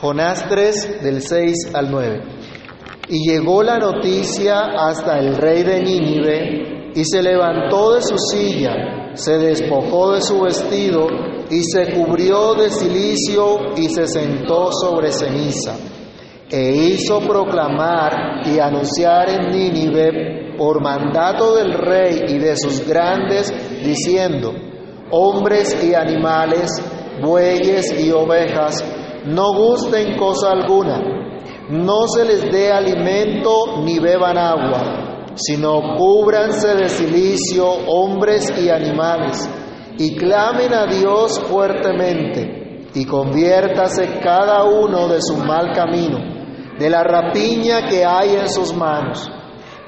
Jonás 0.00 0.48
3 0.48 1.02
del 1.02 1.20
6 1.20 1.74
al 1.74 1.90
9. 1.90 2.22
Y 3.10 3.28
llegó 3.28 3.62
la 3.62 3.78
noticia 3.78 4.60
hasta 4.78 5.18
el 5.18 5.36
rey 5.36 5.62
de 5.62 5.82
Nínive 5.82 6.92
y 6.94 7.04
se 7.04 7.22
levantó 7.22 7.94
de 7.94 8.00
su 8.00 8.16
silla, 8.16 9.12
se 9.12 9.36
despojó 9.36 10.12
de 10.12 10.22
su 10.22 10.40
vestido 10.40 11.06
y 11.50 11.62
se 11.64 11.92
cubrió 11.92 12.54
de 12.54 12.70
silicio 12.70 13.76
y 13.76 13.90
se 13.90 14.06
sentó 14.06 14.72
sobre 14.72 15.12
ceniza. 15.12 15.76
E 16.48 16.72
hizo 16.72 17.20
proclamar 17.20 18.46
y 18.46 18.58
anunciar 18.58 19.28
en 19.28 19.48
Nínive 19.50 20.56
por 20.56 20.82
mandato 20.82 21.56
del 21.56 21.74
rey 21.74 22.22
y 22.26 22.38
de 22.38 22.56
sus 22.56 22.86
grandes, 22.88 23.52
diciendo, 23.84 24.54
hombres 25.10 25.76
y 25.84 25.94
animales, 25.94 26.70
bueyes 27.22 27.92
y 28.00 28.10
ovejas, 28.12 28.82
no 29.26 29.52
gusten 29.52 30.16
cosa 30.16 30.52
alguna, 30.52 31.20
no 31.70 32.06
se 32.08 32.24
les 32.24 32.50
dé 32.50 32.72
alimento 32.72 33.82
ni 33.84 33.98
beban 33.98 34.36
agua, 34.36 35.34
sino 35.34 35.96
cúbranse 35.96 36.74
de 36.74 36.88
silicio 36.88 37.66
hombres 37.86 38.50
y 38.58 38.68
animales, 38.68 39.48
y 39.98 40.16
clamen 40.16 40.72
a 40.74 40.86
Dios 40.86 41.38
fuertemente, 41.40 42.88
y 42.94 43.04
conviértase 43.04 44.18
cada 44.20 44.64
uno 44.64 45.06
de 45.08 45.20
su 45.20 45.36
mal 45.36 45.72
camino, 45.74 46.18
de 46.78 46.90
la 46.90 47.04
rapiña 47.04 47.86
que 47.88 48.04
hay 48.04 48.36
en 48.36 48.48
sus 48.48 48.74
manos. 48.74 49.30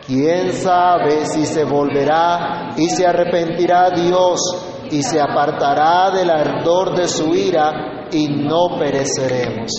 ¿Quién 0.07 0.53
sabe 0.53 1.25
si 1.27 1.47
se 1.47 1.65
volverá 1.65 2.75
y 2.77 2.89
se 2.89 3.07
arrepentirá 3.07 3.91
Dios 3.91 4.41
y 4.91 5.03
se 5.03 5.21
apartará 5.21 6.11
del 6.11 6.29
ardor 6.29 6.97
de 6.97 7.07
su 7.07 7.35
ira 7.35 7.92
y 8.12 8.29
no 8.29 8.79
pereceremos. 8.79 9.71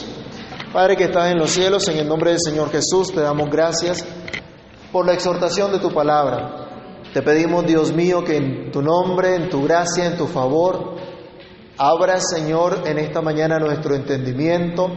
Padre 0.73 0.97
que 0.97 1.05
estás 1.05 1.31
en 1.31 1.37
los 1.37 1.51
cielos, 1.51 1.87
en 1.87 1.97
el 1.97 2.07
nombre 2.07 2.31
del 2.31 2.39
Señor 2.43 2.71
Jesús, 2.71 3.13
te 3.13 3.21
damos 3.21 3.49
gracias 3.49 4.03
por 4.91 5.05
la 5.05 5.13
exhortación 5.13 5.71
de 5.71 5.79
tu 5.79 5.91
palabra. 5.91 7.01
Te 7.13 7.21
pedimos, 7.21 7.65
Dios 7.65 7.93
mío, 7.93 8.23
que 8.23 8.37
en 8.37 8.71
tu 8.71 8.81
nombre, 8.81 9.35
en 9.35 9.49
tu 9.49 9.63
gracia, 9.63 10.05
en 10.05 10.17
tu 10.17 10.25
favor, 10.25 10.95
abras, 11.77 12.23
Señor, 12.33 12.81
en 12.85 12.97
esta 12.97 13.21
mañana 13.21 13.59
nuestro 13.59 13.95
entendimiento. 13.95 14.87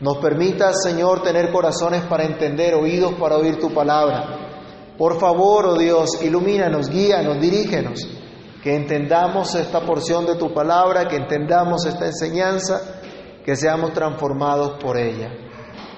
Nos 0.00 0.18
permitas, 0.18 0.82
Señor, 0.82 1.22
tener 1.22 1.52
corazones 1.52 2.02
para 2.04 2.24
entender, 2.24 2.74
oídos 2.74 3.12
para 3.14 3.36
oír 3.36 3.58
tu 3.58 3.74
palabra. 3.74 4.94
Por 4.96 5.20
favor, 5.20 5.66
oh 5.66 5.78
Dios, 5.78 6.22
ilumínanos, 6.22 6.88
guíanos, 6.88 7.40
dirígenos 7.40 8.17
que 8.62 8.74
entendamos 8.74 9.54
esta 9.54 9.80
porción 9.80 10.26
de 10.26 10.36
tu 10.36 10.52
palabra, 10.52 11.06
que 11.06 11.16
entendamos 11.16 11.86
esta 11.86 12.06
enseñanza, 12.06 13.00
que 13.44 13.56
seamos 13.56 13.92
transformados 13.92 14.82
por 14.82 14.98
ella. 14.98 15.30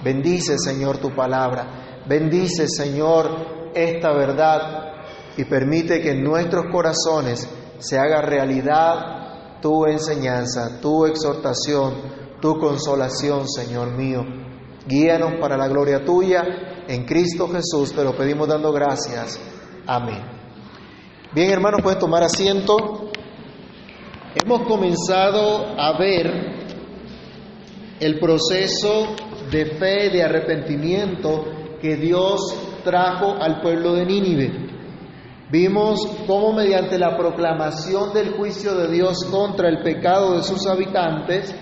Bendice, 0.04 0.56
Señor, 0.58 0.98
tu 0.98 1.14
palabra. 1.14 2.02
Bendice, 2.06 2.68
Señor, 2.68 3.70
esta 3.74 4.12
verdad 4.12 4.90
y 5.36 5.44
permite 5.44 6.00
que 6.00 6.12
en 6.12 6.22
nuestros 6.22 6.66
corazones 6.70 7.48
se 7.78 7.98
haga 7.98 8.20
realidad 8.20 9.60
tu 9.60 9.86
enseñanza, 9.86 10.80
tu 10.80 11.06
exhortación, 11.06 11.94
tu 12.40 12.58
consolación, 12.58 13.48
Señor 13.48 13.96
mío. 13.96 14.22
Guíanos 14.86 15.34
para 15.40 15.56
la 15.56 15.68
gloria 15.68 16.04
tuya. 16.04 16.42
En 16.88 17.04
Cristo 17.04 17.48
Jesús 17.48 17.92
te 17.94 18.02
lo 18.02 18.16
pedimos 18.16 18.48
dando 18.48 18.72
gracias. 18.72 19.38
Amén. 19.86 20.39
Bien, 21.32 21.48
hermanos, 21.48 21.80
pueden 21.80 22.00
tomar 22.00 22.24
asiento. 22.24 23.08
Hemos 24.34 24.62
comenzado 24.62 25.78
a 25.78 25.96
ver 25.96 26.26
el 28.00 28.18
proceso 28.18 29.14
de 29.48 29.66
fe 29.66 30.10
de 30.10 30.24
arrepentimiento 30.24 31.44
que 31.80 31.94
Dios 31.94 32.40
trajo 32.82 33.36
al 33.40 33.60
pueblo 33.60 33.92
de 33.92 34.06
Nínive. 34.06 34.50
Vimos 35.52 36.04
cómo 36.26 36.52
mediante 36.52 36.98
la 36.98 37.16
proclamación 37.16 38.12
del 38.12 38.32
juicio 38.32 38.74
de 38.74 38.90
Dios 38.90 39.24
contra 39.30 39.68
el 39.68 39.84
pecado 39.84 40.34
de 40.36 40.42
sus 40.42 40.66
habitantes, 40.66 41.54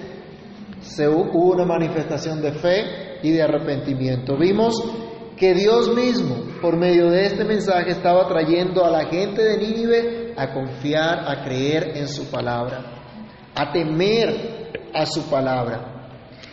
se 0.81 1.07
hubo 1.07 1.53
una 1.53 1.67
manifestación 1.67 2.41
de 2.41 2.53
fe 2.53 3.19
y 3.23 3.33
de 3.33 3.43
arrepentimiento. 3.43 4.39
Vimos 4.39 4.83
que 5.39 5.55
Dios 5.55 5.95
mismo, 5.95 6.45
por 6.61 6.77
medio 6.77 7.11
de 7.11 7.27
este 7.27 7.45
mensaje, 7.45 7.93
estaba 7.93 8.27
trayendo 8.29 8.85
a 8.85 8.91
la 8.91 9.07
gente 9.07 9.43
de 9.43 9.57
Nínive 9.59 10.35
a 10.37 10.53
confiar, 10.53 11.25
a 11.29 11.45
creer 11.45 11.97
en 11.97 12.09
su 12.09 12.31
palabra, 12.31 12.85
a 13.55 13.73
temer 13.73 14.71
a 14.93 15.07
su 15.07 15.29
palabra. 15.31 15.95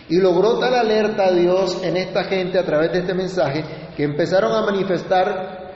Y 0.07 0.19
logró 0.19 0.59
tal 0.59 0.75
alerta 0.75 1.25
a 1.25 1.31
Dios 1.31 1.84
en 1.84 1.97
esta 1.97 2.25
gente 2.25 2.59
a 2.59 2.66
través 2.66 2.91
de 2.91 3.00
este 3.00 3.13
mensaje 3.16 3.63
que 3.97 4.03
empezaron 4.03 4.51
a 4.51 4.62
manifestar 4.62 5.74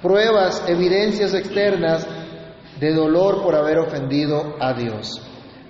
pruebas, 0.00 0.62
evidencias 0.68 1.34
externas 1.34 2.06
de 2.78 2.94
dolor 2.94 3.42
por 3.42 3.56
haber 3.56 3.78
ofendido 3.78 4.54
a 4.60 4.72
Dios. 4.74 5.20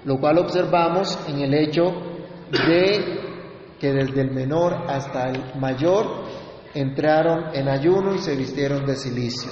Lo 0.05 0.21
cual 0.21 0.39
observamos 0.39 1.19
en 1.29 1.41
el 1.41 1.55
hecho 1.55 1.85
de 2.51 3.19
que 3.81 3.93
desde 3.93 4.21
el 4.21 4.33
menor 4.33 4.75
hasta 4.89 5.31
el 5.31 5.55
mayor 5.59 6.28
entraron 6.75 7.55
en 7.55 7.69
ayuno 7.69 8.15
y 8.15 8.19
se 8.19 8.37
vistieron 8.37 8.87
de 8.87 8.97
silicio. 8.97 9.51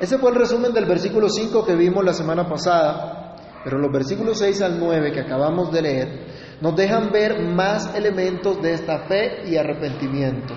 Ese 0.00 0.18
fue 0.18 0.30
el 0.30 0.36
resumen 0.36 0.72
del 0.72 0.86
versículo 0.86 1.28
5 1.28 1.64
que 1.64 1.76
vimos 1.76 2.04
la 2.04 2.12
semana 2.12 2.48
pasada, 2.48 3.36
pero 3.62 3.78
los 3.78 3.92
versículos 3.92 4.38
6 4.38 4.62
al 4.62 4.78
9 4.78 5.12
que 5.12 5.20
acabamos 5.20 5.72
de 5.72 5.82
leer 5.82 6.26
nos 6.60 6.76
dejan 6.76 7.10
ver 7.10 7.40
más 7.40 7.94
elementos 7.94 8.60
de 8.60 8.74
esta 8.74 9.06
fe 9.06 9.48
y 9.48 9.56
arrepentimiento. 9.56 10.54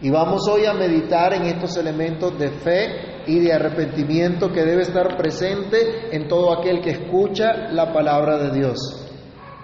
Y 0.00 0.10
vamos 0.10 0.48
hoy 0.48 0.66
a 0.66 0.74
meditar 0.74 1.32
en 1.32 1.44
estos 1.44 1.76
elementos 1.76 2.36
de 2.38 2.50
fe 2.50 3.22
y 3.26 3.38
de 3.38 3.52
arrepentimiento 3.52 4.50
que 4.52 4.64
debe 4.64 4.82
estar 4.82 5.16
presente 5.16 6.14
en 6.14 6.26
todo 6.26 6.52
aquel 6.52 6.80
que 6.80 6.90
escucha 6.90 7.70
la 7.70 7.92
palabra 7.92 8.36
de 8.38 8.58
Dios. 8.58 8.78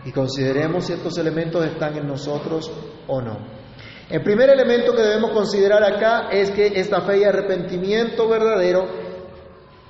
Y 0.05 0.13
consideremos 0.13 0.87
si 0.87 0.93
estos 0.93 1.19
elementos 1.19 1.65
están 1.65 1.97
en 1.97 2.07
nosotros 2.07 2.71
o 3.09 3.21
no. 3.21 3.58
El 4.11 4.23
primer 4.23 4.49
elemento 4.49 4.95
que 4.95 5.03
debemos 5.03 5.33
considerar 5.33 5.85
acá 5.85 6.31
es 6.31 6.51
que 6.53 6.67
esta 6.81 7.03
fe 7.03 7.19
y 7.19 7.25
arrepentimiento 7.25 8.27
verdadero 8.27 8.87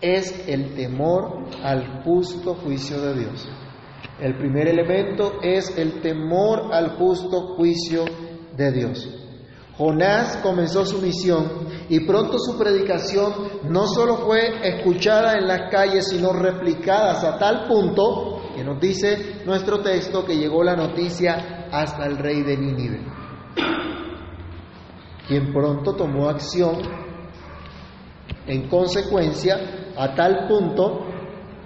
es 0.01 0.49
el 0.49 0.75
temor 0.75 1.45
al 1.62 2.03
justo 2.03 2.56
juicio 2.56 3.01
de 3.01 3.15
Dios. 3.15 3.49
El 4.21 4.37
primer 4.37 4.67
elemento 4.67 5.39
es 5.41 5.73
el 5.79 6.01
temor 6.01 6.75
al 6.75 6.97
justo 6.97 7.55
juicio 7.55 8.06
de 8.56 8.73
Dios. 8.73 9.09
Jonás 9.77 10.39
comenzó 10.39 10.85
su 10.85 11.00
misión 11.00 11.69
y 11.89 12.00
pronto 12.00 12.41
su 12.41 12.59
predicación 12.59 13.33
no 13.71 13.87
solo 13.87 14.17
fue 14.17 14.69
escuchada 14.69 15.35
en 15.35 15.47
las 15.47 15.71
calles, 15.71 16.09
sino 16.09 16.33
replicada 16.33 17.12
a 17.21 17.39
tal 17.39 17.69
punto 17.69 18.43
que 18.56 18.65
nos 18.65 18.81
dice 18.81 19.43
nuestro 19.47 19.81
texto 19.81 20.25
que 20.25 20.37
llegó 20.37 20.65
la 20.65 20.75
noticia 20.75 21.69
hasta 21.71 22.05
el 22.06 22.19
rey 22.19 22.43
de 22.43 22.56
Nínive 22.56 23.19
quien 25.28 25.53
pronto 25.53 25.94
tomó 25.94 26.28
acción 26.28 26.78
en 28.47 28.66
consecuencia 28.69 29.93
a 29.97 30.15
tal 30.15 30.49
punto 30.49 31.05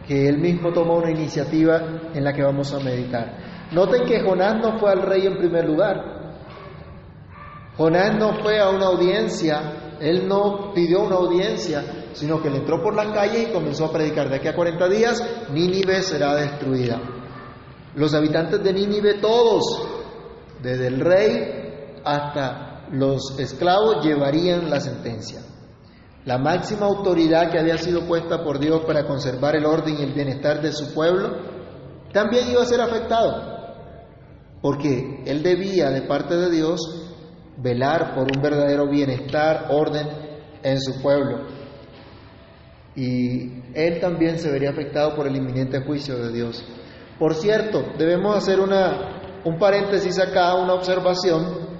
que 0.07 0.29
él 0.29 0.39
mismo 0.39 0.73
tomó 0.73 0.97
una 0.97 1.13
iniciativa 1.13 2.11
en 2.13 2.25
la 2.25 2.33
que 2.33 2.43
vamos 2.43 2.75
a 2.75 2.81
meditar. 2.81 3.71
Noten 3.71 4.05
que 4.05 4.21
Jonás 4.21 4.57
no 4.61 4.79
fue 4.79 4.91
al 4.91 5.03
rey 5.03 5.27
en 5.27 5.39
primer 5.39 5.65
lugar. 5.65 6.35
Jonás 7.77 8.19
no 8.19 8.35
fue 8.43 8.59
a 8.59 8.69
una 8.69 8.87
audiencia, 8.87 9.97
él 10.01 10.27
no 10.27 10.73
pidió 10.75 11.05
una 11.05 11.17
audiencia, 11.17 12.11
sino 12.13 12.43
que 12.43 12.51
le 12.51 12.59
entró 12.59 12.83
por 12.83 12.95
la 12.95 13.13
calle 13.13 13.45
y 13.45 13.53
comenzó 13.53 13.87
a 13.87 13.93
predicar. 13.93 14.29
De 14.29 14.37
aquí 14.37 14.49
a 14.49 14.57
40 14.57 14.89
días, 14.89 15.47
Nínive 15.53 16.03
será 16.03 16.35
destruida. 16.35 17.01
Los 17.95 18.13
habitantes 18.13 18.63
de 18.63 18.73
Nínive, 18.73 19.15
todos, 19.15 19.87
desde 20.61 20.89
el 20.89 21.01
rey 21.01 22.01
hasta 22.05 22.72
los 22.93 23.39
esclavos 23.39 24.05
llevarían 24.05 24.69
la 24.71 24.79
sentencia. 24.79 25.41
La 26.25 26.39
máxima 26.39 26.87
autoridad 26.87 27.51
que 27.51 27.59
había 27.59 27.79
sido 27.79 28.07
puesta 28.07 28.45
por 28.45 28.61
Dios 28.61 28.85
para 28.85 29.07
conservar 29.07 29.57
el 29.57 29.65
orden 29.65 29.97
y 29.99 30.03
el 30.03 30.13
bienestar 30.13 30.61
de 30.61 30.73
su 30.73 30.95
pueblo 30.95 31.31
también 32.13 32.51
iba 32.51 32.63
a 32.63 32.67
ser 32.67 32.81
afectado, 32.81 33.75
porque 34.61 35.25
él 35.27 35.43
debía 35.43 35.91
de 35.91 36.03
parte 36.03 36.37
de 36.37 36.51
Dios 36.51 36.81
velar 37.57 38.15
por 38.15 38.25
un 38.25 38.43
verdadero 38.43 38.89
bienestar, 38.89 39.69
orden 39.71 40.07
en 40.63 40.81
su 40.81 41.01
pueblo. 41.01 41.47
Y 42.95 43.63
él 43.75 43.99
también 44.01 44.39
se 44.39 44.51
vería 44.51 44.71
afectado 44.71 45.17
por 45.17 45.27
el 45.27 45.35
inminente 45.35 45.81
juicio 45.81 46.19
de 46.19 46.31
Dios. 46.31 46.63
Por 47.19 47.35
cierto, 47.35 47.83
debemos 47.97 48.37
hacer 48.37 48.61
una, 48.61 49.41
un 49.45 49.59
paréntesis 49.59 50.19
acá, 50.19 50.55
una 50.55 50.75
observación 50.75 51.72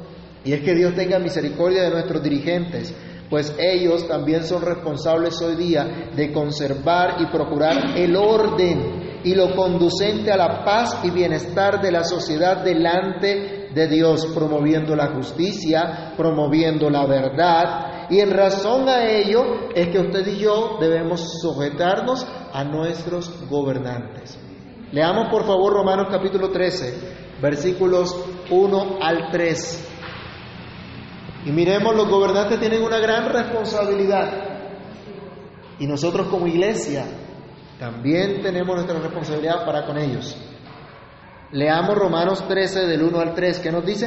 y 0.45 0.53
es 0.53 0.61
que 0.63 0.75
Dios 0.75 0.95
tenga 0.95 1.19
misericordia 1.19 1.85
de 1.85 1.91
nuestros 1.91 2.23
dirigentes, 2.23 2.95
pues 3.31 3.55
ellos 3.59 4.07
también 4.09 4.45
son 4.45 4.63
responsables 4.63 5.41
hoy 5.41 5.57
día 5.57 6.11
de 6.15 6.33
conservar 6.33 7.17
y 7.21 7.27
procurar 7.27 7.97
el 7.97 8.15
orden 8.15 9.21
y 9.25 9.35
lo 9.35 9.55
conducente 9.55 10.31
a 10.33 10.37
la 10.37 10.65
paz 10.65 10.99
y 11.05 11.11
bienestar 11.11 11.81
de 11.81 11.93
la 11.93 12.05
sociedad 12.05 12.63
delante 12.63 13.71
de 13.73 13.89
Dios, 13.89 14.27
promoviendo 14.35 14.95
la 14.95 15.15
justicia, 15.15 16.13
promoviendo 16.17 16.91
la 16.91 17.07
verdad. 17.07 18.09
Y 18.11 18.21
en 18.21 18.33
razón 18.33 18.89
a 18.89 19.09
ello 19.09 19.71
es 19.75 19.89
que 19.89 20.01
usted 20.01 20.27
y 20.27 20.39
yo 20.39 20.77
debemos 20.81 21.41
sujetarnos 21.41 22.27
a 22.53 22.65
nuestros 22.65 23.49
gobernantes. 23.49 24.39
Leamos 24.91 25.29
por 25.31 25.47
favor 25.47 25.73
Romanos 25.73 26.09
capítulo 26.11 26.51
13, 26.51 27.41
versículos 27.41 28.15
1 28.51 28.99
al 29.01 29.31
3. 29.31 29.92
Y 31.45 31.51
miremos, 31.51 31.95
los 31.97 32.09
gobernantes 32.09 32.61
tienen 32.61 32.83
una 32.83 32.99
gran 32.99 33.33
responsabilidad. 33.33 34.31
Y 35.79 35.87
nosotros 35.87 36.29
como 36.29 36.47
iglesia 36.47 37.05
también 37.79 38.43
tenemos 38.43 38.77
nuestra 38.77 39.01
responsabilidad 39.01 39.67
para 39.67 39.85
con 39.85 39.99
ellos. 39.99 40.37
Leamos 41.51 41.99
Romanos 41.99 42.47
13 42.47 42.87
del 42.87 43.03
1 43.03 43.19
al 43.19 43.35
3, 43.35 43.59
¿qué 43.59 43.73
nos 43.73 43.85
dice? 43.85 44.07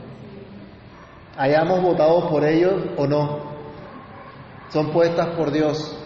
Hayamos 1.37 1.81
votado 1.81 2.29
por 2.29 2.45
ellos 2.45 2.73
o 2.97 3.07
no. 3.07 3.51
Son 4.69 4.91
puestas 4.91 5.27
por 5.35 5.51
Dios 5.51 5.97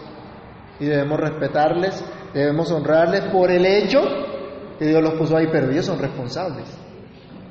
y 0.78 0.86
debemos 0.86 1.18
respetarles, 1.20 2.04
debemos 2.34 2.70
honrarles 2.70 3.22
por 3.32 3.50
el 3.50 3.64
hecho 3.64 4.00
que 4.78 4.86
Dios 4.86 5.02
los 5.02 5.14
puso 5.14 5.36
ahí, 5.36 5.48
pero 5.50 5.70
ellos 5.70 5.86
son 5.86 5.98
responsables 5.98 6.66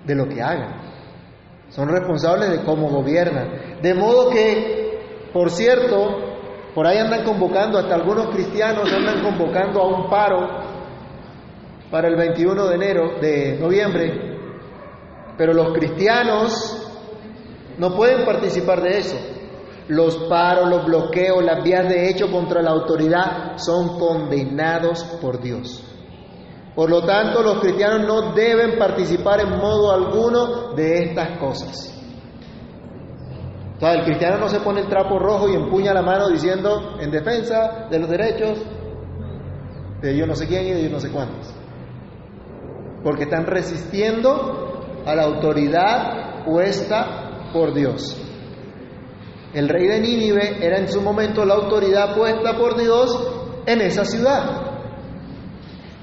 de 0.06 0.16
lo 0.16 0.28
que 0.28 0.42
hagan. 0.42 0.82
Son 1.70 1.90
responsables 1.90 2.52
de 2.52 2.64
cómo 2.64 2.90
gobiernan. 2.90 3.82
De 3.82 3.94
modo 3.94 4.30
que, 4.30 5.30
por 5.34 5.50
cierto, 5.50 6.36
por 6.74 6.86
ahí 6.86 6.98
andan 6.98 7.24
convocando, 7.24 7.80
hasta 7.80 7.96
algunos 7.96 8.28
cristianos 8.28 8.92
andan 8.92 9.22
convocando 9.24 9.82
a 9.82 9.88
un 9.88 10.10
paro 10.10 10.48
para 11.90 12.08
el 12.08 12.16
21 12.16 12.68
de 12.68 12.76
enero, 12.76 13.20
de 13.20 13.58
noviembre, 13.60 14.38
pero 15.38 15.54
los 15.54 15.74
cristianos 15.74 16.85
no 17.78 17.96
pueden 17.96 18.26
participar 18.26 18.82
de 18.82 19.00
eso. 19.00 19.18
Los 19.88 20.16
paros, 20.30 20.70
los 20.70 20.86
bloqueos, 20.86 21.44
las 21.44 21.64
vías 21.64 21.88
de 21.88 22.10
hecho 22.10 22.32
contra 22.32 22.62
la 22.62 22.72
autoridad 22.72 23.58
son 23.58 24.00
condenados 24.00 25.04
por 25.22 25.42
Dios. 25.42 25.84
Por 26.76 26.90
lo 26.90 27.04
tanto, 27.04 27.42
los 27.42 27.60
cristianos 27.60 28.06
no 28.06 28.34
deben 28.34 28.78
participar 28.78 29.40
en 29.42 29.58
modo 29.58 29.94
alguno 29.94 30.74
de 30.74 31.04
estas 31.04 31.38
cosas. 31.38 31.92
O 33.78 33.80
sea, 33.80 33.94
el 33.94 34.06
cristiano 34.06 34.38
no 34.38 34.50
se 34.50 34.60
pone 34.60 34.82
el 34.82 34.88
trapo 34.88 35.20
rojo 35.20 35.50
y 35.50 35.56
empuña 35.56 35.94
la 35.94 36.02
mano 36.02 36.30
diciendo 36.30 36.98
en 37.00 37.12
defensa 37.12 37.88
de 37.90 38.00
los 38.00 38.10
derechos 38.10 38.60
de 40.02 40.18
yo 40.18 40.26
no 40.26 40.36
sé 40.36 40.48
quién 40.48 40.66
y 40.66 40.72
de 40.72 40.84
yo 40.84 40.90
no 40.90 41.00
sé 41.00 41.10
cuántos. 41.12 41.54
Porque 43.04 43.24
están 43.24 43.46
resistiendo 43.46 44.82
a 45.06 45.16
la 45.16 45.24
autoridad 45.24 46.44
puesta 46.46 47.25
por 47.56 47.74
Dios. 47.74 48.18
El 49.54 49.70
rey 49.70 49.88
de 49.88 50.02
Nínive 50.02 50.58
era 50.62 50.78
en 50.78 50.90
su 50.90 51.00
momento 51.00 51.46
la 51.46 51.54
autoridad 51.54 52.14
puesta 52.14 52.58
por 52.58 52.78
Dios 52.78 53.18
en 53.66 53.80
esa 53.80 54.04
ciudad. 54.04 54.62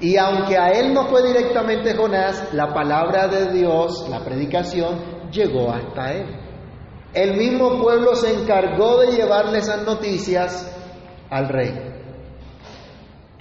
Y 0.01 0.17
aunque 0.17 0.57
a 0.57 0.71
él 0.71 0.95
no 0.95 1.05
fue 1.05 1.21
directamente 1.27 1.93
Jonás, 1.93 2.51
la 2.53 2.73
palabra 2.73 3.27
de 3.27 3.53
Dios, 3.53 4.09
la 4.09 4.25
predicación, 4.25 5.29
llegó 5.31 5.69
hasta 5.69 6.13
él. 6.13 6.25
El 7.13 7.37
mismo 7.37 7.79
pueblo 7.79 8.15
se 8.15 8.33
encargó 8.33 9.01
de 9.01 9.15
llevarle 9.15 9.59
esas 9.59 9.85
noticias 9.85 10.75
al 11.29 11.49
rey. 11.49 11.71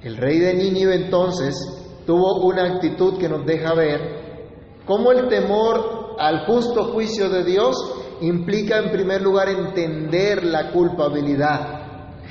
El 0.02 0.18
rey 0.18 0.38
de 0.38 0.52
Nínive 0.52 0.96
entonces 0.96 1.56
tuvo 2.04 2.44
una 2.44 2.74
actitud 2.74 3.18
que 3.18 3.30
nos 3.30 3.46
deja 3.46 3.72
ver 3.72 4.82
cómo 4.84 5.12
el 5.12 5.28
temor 5.28 6.16
al 6.18 6.44
justo 6.44 6.92
juicio 6.92 7.30
de 7.30 7.44
Dios 7.44 8.01
implica 8.22 8.78
en 8.78 8.90
primer 8.90 9.20
lugar 9.20 9.48
entender 9.48 10.44
la 10.44 10.70
culpabilidad. 10.70 11.80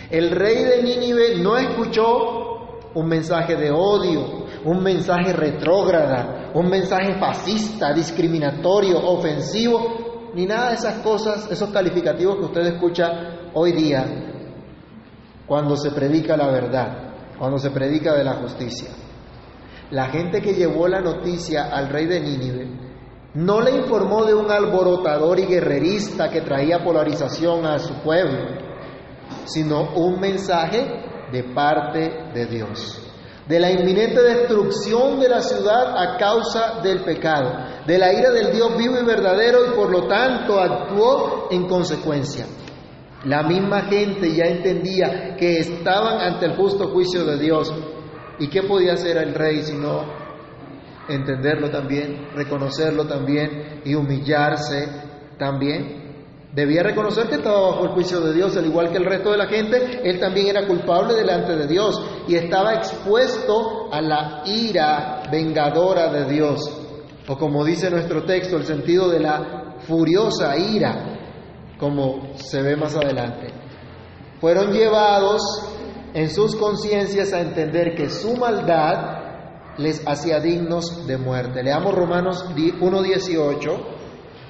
El 0.10 0.32
rey 0.32 0.64
de 0.64 0.84
Nínive 0.84 1.36
no 1.38 1.58
escuchó 1.58 2.80
un 2.94 3.08
mensaje 3.08 3.56
de 3.56 3.72
odio, 3.72 4.46
un 4.66 4.82
mensaje 4.82 5.34
retrógrada, 5.34 6.52
un 6.54 6.70
mensaje 6.70 7.20
fascista, 7.20 7.94
discriminatorio, 7.94 9.00
ofensivo, 9.00 10.32
ni 10.34 10.46
nada 10.46 10.70
de 10.70 10.76
esas 10.76 10.96
cosas, 11.00 11.50
esos 11.52 11.70
calificativos 11.72 12.38
que 12.38 12.46
usted 12.46 12.62
escucha 12.74 13.52
hoy 13.54 13.74
día 13.74 14.06
cuando 15.46 15.76
se 15.76 15.92
predica 15.92 16.38
la 16.38 16.48
verdad, 16.48 17.14
cuando 17.38 17.58
se 17.58 17.72
predica 17.72 18.14
de 18.16 18.24
la 18.24 18.36
justicia. 18.36 18.90
La 19.90 20.06
gente 20.06 20.42
que 20.42 20.54
llevó 20.54 20.88
la 20.88 21.02
noticia 21.02 21.66
al 21.66 21.90
rey 21.90 22.06
de 22.06 22.22
Nínive 22.22 22.91
no 23.34 23.62
le 23.62 23.72
informó 23.72 24.26
de 24.26 24.34
un 24.34 24.52
alborotador 24.52 25.40
y 25.40 25.46
guerrerista 25.46 26.30
que 26.30 26.42
traía 26.42 26.84
polarización 26.84 27.66
a 27.66 27.80
su 27.80 27.94
pueblo, 28.02 28.40
sino 29.46 29.94
un 29.96 30.20
mensaje 30.20 31.30
de 31.32 31.44
parte 31.54 32.32
de 32.34 32.46
Dios 32.46 33.02
de 33.48 33.60
la 33.60 33.70
inminente 33.70 34.22
destrucción 34.22 35.20
de 35.20 35.28
la 35.28 35.42
ciudad 35.42 35.98
a 35.98 36.18
causa 36.18 36.80
del 36.82 37.04
pecado, 37.04 37.52
de 37.86 37.98
la 37.98 38.14
ira 38.14 38.32
del 38.32 38.54
Dios 38.54 38.78
vivo 38.78 38.98
y 38.98 39.06
verdadero 39.06 39.66
y 39.66 39.76
por 39.76 39.92
lo 39.92 40.08
tanto 40.08 40.58
actuó 40.58 41.50
en 41.52 41.68
consecuencia. 41.68 42.46
La 43.26 43.44
misma 43.44 43.82
gente 43.82 44.34
ya 44.34 44.46
entendía 44.46 45.36
que 45.36 45.60
estaban 45.60 46.22
ante 46.22 46.46
el 46.46 46.56
justo 46.56 46.90
juicio 46.90 47.26
de 47.26 47.38
Dios. 47.38 47.74
¿Y 48.40 48.48
qué 48.50 48.64
podía 48.64 48.94
hacer 48.94 49.18
el 49.18 49.36
rey 49.36 49.62
sino 49.64 50.21
entenderlo 51.12 51.70
también, 51.70 52.30
reconocerlo 52.36 53.06
también 53.06 53.82
y 53.86 53.96
humillarse 53.96 54.88
también? 55.38 56.02
Debía 56.54 56.84
reconocer 56.84 57.28
que 57.28 57.36
estaba 57.36 57.62
bajo 57.62 57.86
el 57.86 57.92
juicio 57.92 58.20
de 58.20 58.34
Dios, 58.34 58.58
al 58.58 58.66
igual 58.66 58.92
que 58.92 58.98
el 58.98 59.06
resto 59.06 59.32
de 59.32 59.38
la 59.38 59.48
gente, 59.48 60.02
él 60.04 60.20
también 60.20 60.48
era 60.48 60.68
culpable 60.68 61.14
delante 61.14 61.56
de 61.56 61.66
Dios 61.66 62.02
y 62.28 62.36
estaba 62.36 62.74
expuesto 62.74 63.88
a 63.90 64.02
la 64.02 64.44
ira 64.46 65.24
vengadora 65.32 66.12
de 66.12 66.26
Dios, 66.26 66.60
o 67.28 67.38
como 67.38 67.64
dice 67.64 67.90
nuestro 67.90 68.24
texto, 68.24 68.58
el 68.58 68.66
sentido 68.66 69.10
de 69.10 69.22
la 69.22 69.76
furiosa 69.88 70.58
ira, 70.58 71.76
como 71.80 72.36
se 72.36 72.62
ve 72.62 72.76
más 72.76 72.98
adelante. 72.98 73.48
Fueron 74.42 74.74
llevados 74.74 75.42
en 76.14 76.30
sus 76.30 76.56
conciencias 76.58 77.32
a 77.32 77.40
entender 77.40 77.96
que 77.96 78.10
su 78.10 78.36
maldad 78.36 79.21
les 79.78 80.06
hacía 80.08 80.40
dignos 80.40 81.08
de 81.08 81.18
muerte. 81.18 81.64
Leamos 81.64 81.94
Romanos 81.94 82.46
1.18 82.56 83.78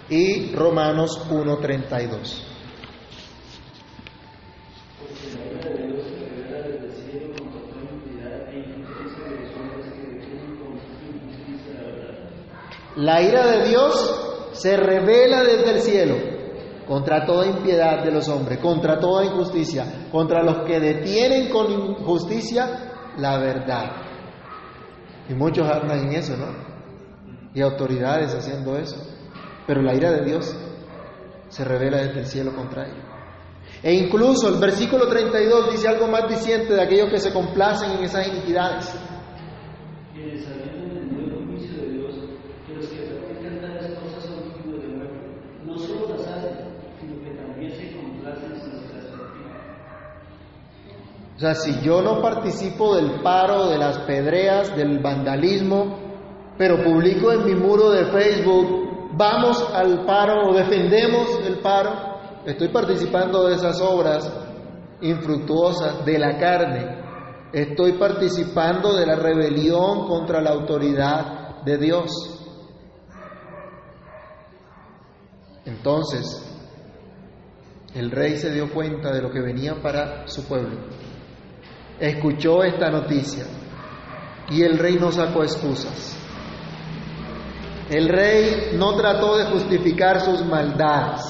y 0.10 0.54
Romanos 0.54 1.20
1.32. 1.30 2.48
La 12.98 13.22
ira 13.22 13.48
de 13.48 13.70
Dios 13.70 14.50
se 14.52 14.76
revela 14.76 15.44
desde 15.44 15.72
el 15.72 15.82
cielo 15.82 16.16
contra 16.88 17.26
toda 17.26 17.48
impiedad 17.48 18.04
de 18.04 18.12
los 18.12 18.28
hombres, 18.28 18.60
contra 18.60 19.00
toda 19.00 19.24
injusticia, 19.24 20.10
contra 20.12 20.44
los 20.44 20.68
que 20.68 20.80
detienen 20.80 21.50
con 21.50 21.72
injusticia 21.72 23.14
la 23.18 23.38
verdad. 23.38 24.11
Y 25.32 25.34
muchos 25.34 25.68
andan 25.68 26.10
en 26.10 26.14
eso, 26.14 26.36
¿no? 26.38 26.46
Y 27.56 27.62
autoridades 27.62 28.36
haciendo 28.36 28.78
eso 28.78 29.12
pero 29.72 29.82
la 29.82 29.96
ira 29.96 30.12
de 30.12 30.26
Dios 30.26 30.54
se 31.48 31.64
revela 31.64 31.98
desde 32.00 32.20
el 32.20 32.26
cielo 32.26 32.54
contra 32.54 32.88
ellos. 32.88 33.06
E 33.82 33.94
incluso 33.94 34.50
el 34.50 34.60
versículo 34.60 35.08
32 35.08 35.72
dice 35.72 35.88
algo 35.88 36.08
más 36.08 36.28
diciente 36.28 36.74
de 36.74 36.82
aquellos 36.82 37.10
que 37.10 37.20
se 37.20 37.32
complacen 37.32 37.92
en 37.92 38.04
esas 38.04 38.28
iniquidades. 38.28 38.94
O 51.31 51.31
sea, 51.42 51.56
si 51.56 51.82
yo 51.82 52.04
no 52.04 52.22
participo 52.22 52.96
del 52.96 53.22
paro, 53.24 53.68
de 53.68 53.78
las 53.80 53.98
pedreas, 54.00 54.76
del 54.76 55.00
vandalismo, 55.00 55.98
pero 56.56 56.84
publico 56.84 57.32
en 57.32 57.46
mi 57.46 57.56
muro 57.56 57.90
de 57.90 58.06
Facebook, 58.06 59.10
vamos 59.14 59.68
al 59.74 60.06
paro 60.06 60.50
o 60.50 60.54
defendemos 60.54 61.40
el 61.48 61.58
paro, 61.58 61.94
estoy 62.46 62.68
participando 62.68 63.48
de 63.48 63.56
esas 63.56 63.82
obras 63.82 64.32
infructuosas 65.02 66.06
de 66.06 66.20
la 66.20 66.38
carne, 66.38 67.02
estoy 67.52 67.94
participando 67.94 68.96
de 68.96 69.08
la 69.08 69.16
rebelión 69.16 70.08
contra 70.08 70.42
la 70.42 70.52
autoridad 70.52 71.64
de 71.66 71.78
Dios. 71.80 72.12
Entonces, 75.66 76.48
el 77.96 78.12
rey 78.12 78.38
se 78.38 78.52
dio 78.52 78.72
cuenta 78.72 79.12
de 79.12 79.24
lo 79.24 79.32
que 79.32 79.42
venía 79.42 79.82
para 79.82 80.28
su 80.28 80.44
pueblo 80.44 80.78
escuchó 82.02 82.64
esta 82.64 82.90
noticia 82.90 83.46
y 84.50 84.64
el 84.64 84.78
rey 84.78 84.98
no 85.00 85.12
sacó 85.12 85.44
excusas. 85.44 86.18
El 87.90 88.10
rey 88.10 88.72
no 88.74 88.96
trató 88.96 89.38
de 89.38 89.46
justificar 89.46 90.20
sus 90.22 90.44
maldades. 90.46 91.22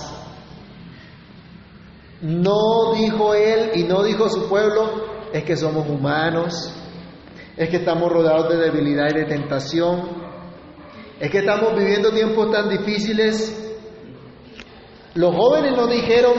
No 2.21 2.93
dijo 2.95 3.33
él 3.33 3.71
y 3.75 3.83
no 3.83 4.03
dijo 4.03 4.29
su 4.29 4.47
pueblo, 4.47 5.29
es 5.33 5.43
que 5.43 5.57
somos 5.57 5.87
humanos, 5.89 6.73
es 7.57 7.69
que 7.69 7.77
estamos 7.77 8.09
rodeados 8.11 8.49
de 8.49 8.57
debilidad 8.57 9.09
y 9.09 9.19
de 9.19 9.25
tentación, 9.25 10.21
es 11.19 11.29
que 11.29 11.39
estamos 11.39 11.75
viviendo 11.75 12.11
tiempos 12.11 12.51
tan 12.51 12.69
difíciles. 12.69 13.75
Los 15.15 15.35
jóvenes 15.35 15.75
nos 15.75 15.89
dijeron, 15.89 16.33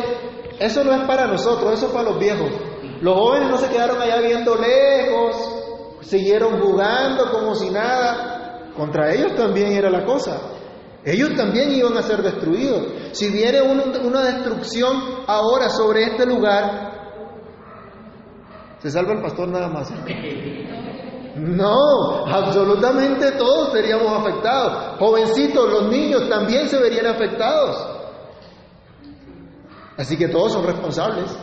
eso 0.59 0.85
no 0.85 0.95
es 0.95 1.03
para 1.03 1.27
nosotros, 1.27 1.73
eso 1.75 1.87
es 1.87 1.93
para 1.93 2.11
los 2.11 2.19
viejos. 2.19 2.72
Los 3.03 3.17
jóvenes 3.17 3.51
no 3.51 3.59
se 3.59 3.69
quedaron 3.69 4.01
allá 4.01 4.21
viendo 4.21 4.55
lejos, 4.55 5.99
siguieron 6.03 6.61
jugando 6.61 7.33
como 7.33 7.57
si 7.57 7.69
nada. 7.69 8.71
Contra 8.77 9.13
ellos 9.13 9.35
también 9.35 9.73
era 9.73 9.91
la 9.91 10.05
cosa. 10.05 10.41
Ellos 11.05 11.35
también 11.37 11.73
iban 11.73 11.97
a 11.97 12.03
ser 12.03 12.23
destruidos. 12.23 12.87
Si 13.11 13.29
viene 13.29 13.61
una, 13.61 14.23
destrucción 14.23 15.25
ahora 15.27 15.69
sobre 15.69 16.05
este 16.05 16.25
lugar, 16.27 16.93
¿se 18.79 18.89
salva 18.89 19.15
el 19.15 19.23
pastor 19.23 19.49
nada 19.49 19.69
más? 19.69 19.93
No, 21.35 22.27
absolutamente 22.27 23.33
todos 23.33 23.73
seríamos 23.73 24.21
afectados. 24.21 24.99
Jovencitos, 24.99 25.73
los 25.73 25.89
niños 25.91 26.29
también 26.29 26.69
se 26.69 26.79
verían 26.79 27.07
afectados. 27.07 27.89
Así 29.97 30.19
que 30.19 30.29
todos 30.29 30.53
son 30.53 30.67
responsables. 30.67 31.35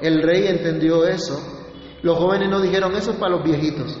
El 0.00 0.22
rey 0.22 0.46
entendió 0.46 1.06
eso. 1.06 1.40
Los 2.02 2.18
jóvenes 2.18 2.48
no 2.50 2.60
dijeron, 2.60 2.94
eso 2.94 3.12
es 3.12 3.16
para 3.16 3.36
los 3.36 3.44
viejitos. 3.44 3.98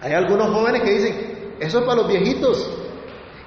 Hay 0.00 0.12
algunos 0.12 0.50
jóvenes 0.50 0.82
que 0.82 0.90
dicen, 0.90 1.54
eso 1.60 1.78
es 1.78 1.84
para 1.84 2.02
los 2.02 2.08
viejitos. 2.08 2.78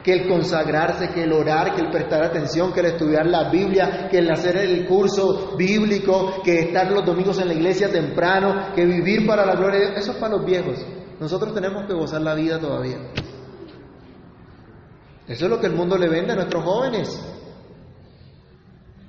Que 0.03 0.13
el 0.13 0.27
consagrarse, 0.27 1.09
que 1.09 1.23
el 1.23 1.33
orar, 1.33 1.73
que 1.73 1.81
el 1.81 1.89
prestar 1.89 2.23
atención, 2.23 2.71
que 2.71 2.81
el 2.81 2.85
estudiar 2.87 3.25
la 3.25 3.49
Biblia, 3.49 4.07
que 4.09 4.19
el 4.19 4.29
hacer 4.29 4.57
el 4.57 4.85
curso 4.85 5.55
bíblico, 5.57 6.41
que 6.43 6.59
estar 6.59 6.91
los 6.91 7.05
domingos 7.05 7.39
en 7.39 7.47
la 7.47 7.53
iglesia 7.55 7.91
temprano, 7.91 8.73
que 8.75 8.85
vivir 8.85 9.25
para 9.25 9.45
la 9.45 9.55
gloria 9.55 9.79
de 9.79 9.85
Dios, 9.87 9.97
eso 9.99 10.11
es 10.11 10.17
para 10.17 10.37
los 10.37 10.45
viejos. 10.45 10.85
Nosotros 11.19 11.53
tenemos 11.53 11.87
que 11.87 11.93
gozar 11.93 12.21
la 12.21 12.35
vida 12.35 12.59
todavía. 12.59 12.97
Eso 15.27 15.45
es 15.45 15.51
lo 15.51 15.59
que 15.59 15.67
el 15.67 15.73
mundo 15.73 15.97
le 15.97 16.07
vende 16.07 16.33
a 16.33 16.35
nuestros 16.35 16.63
jóvenes. 16.63 17.34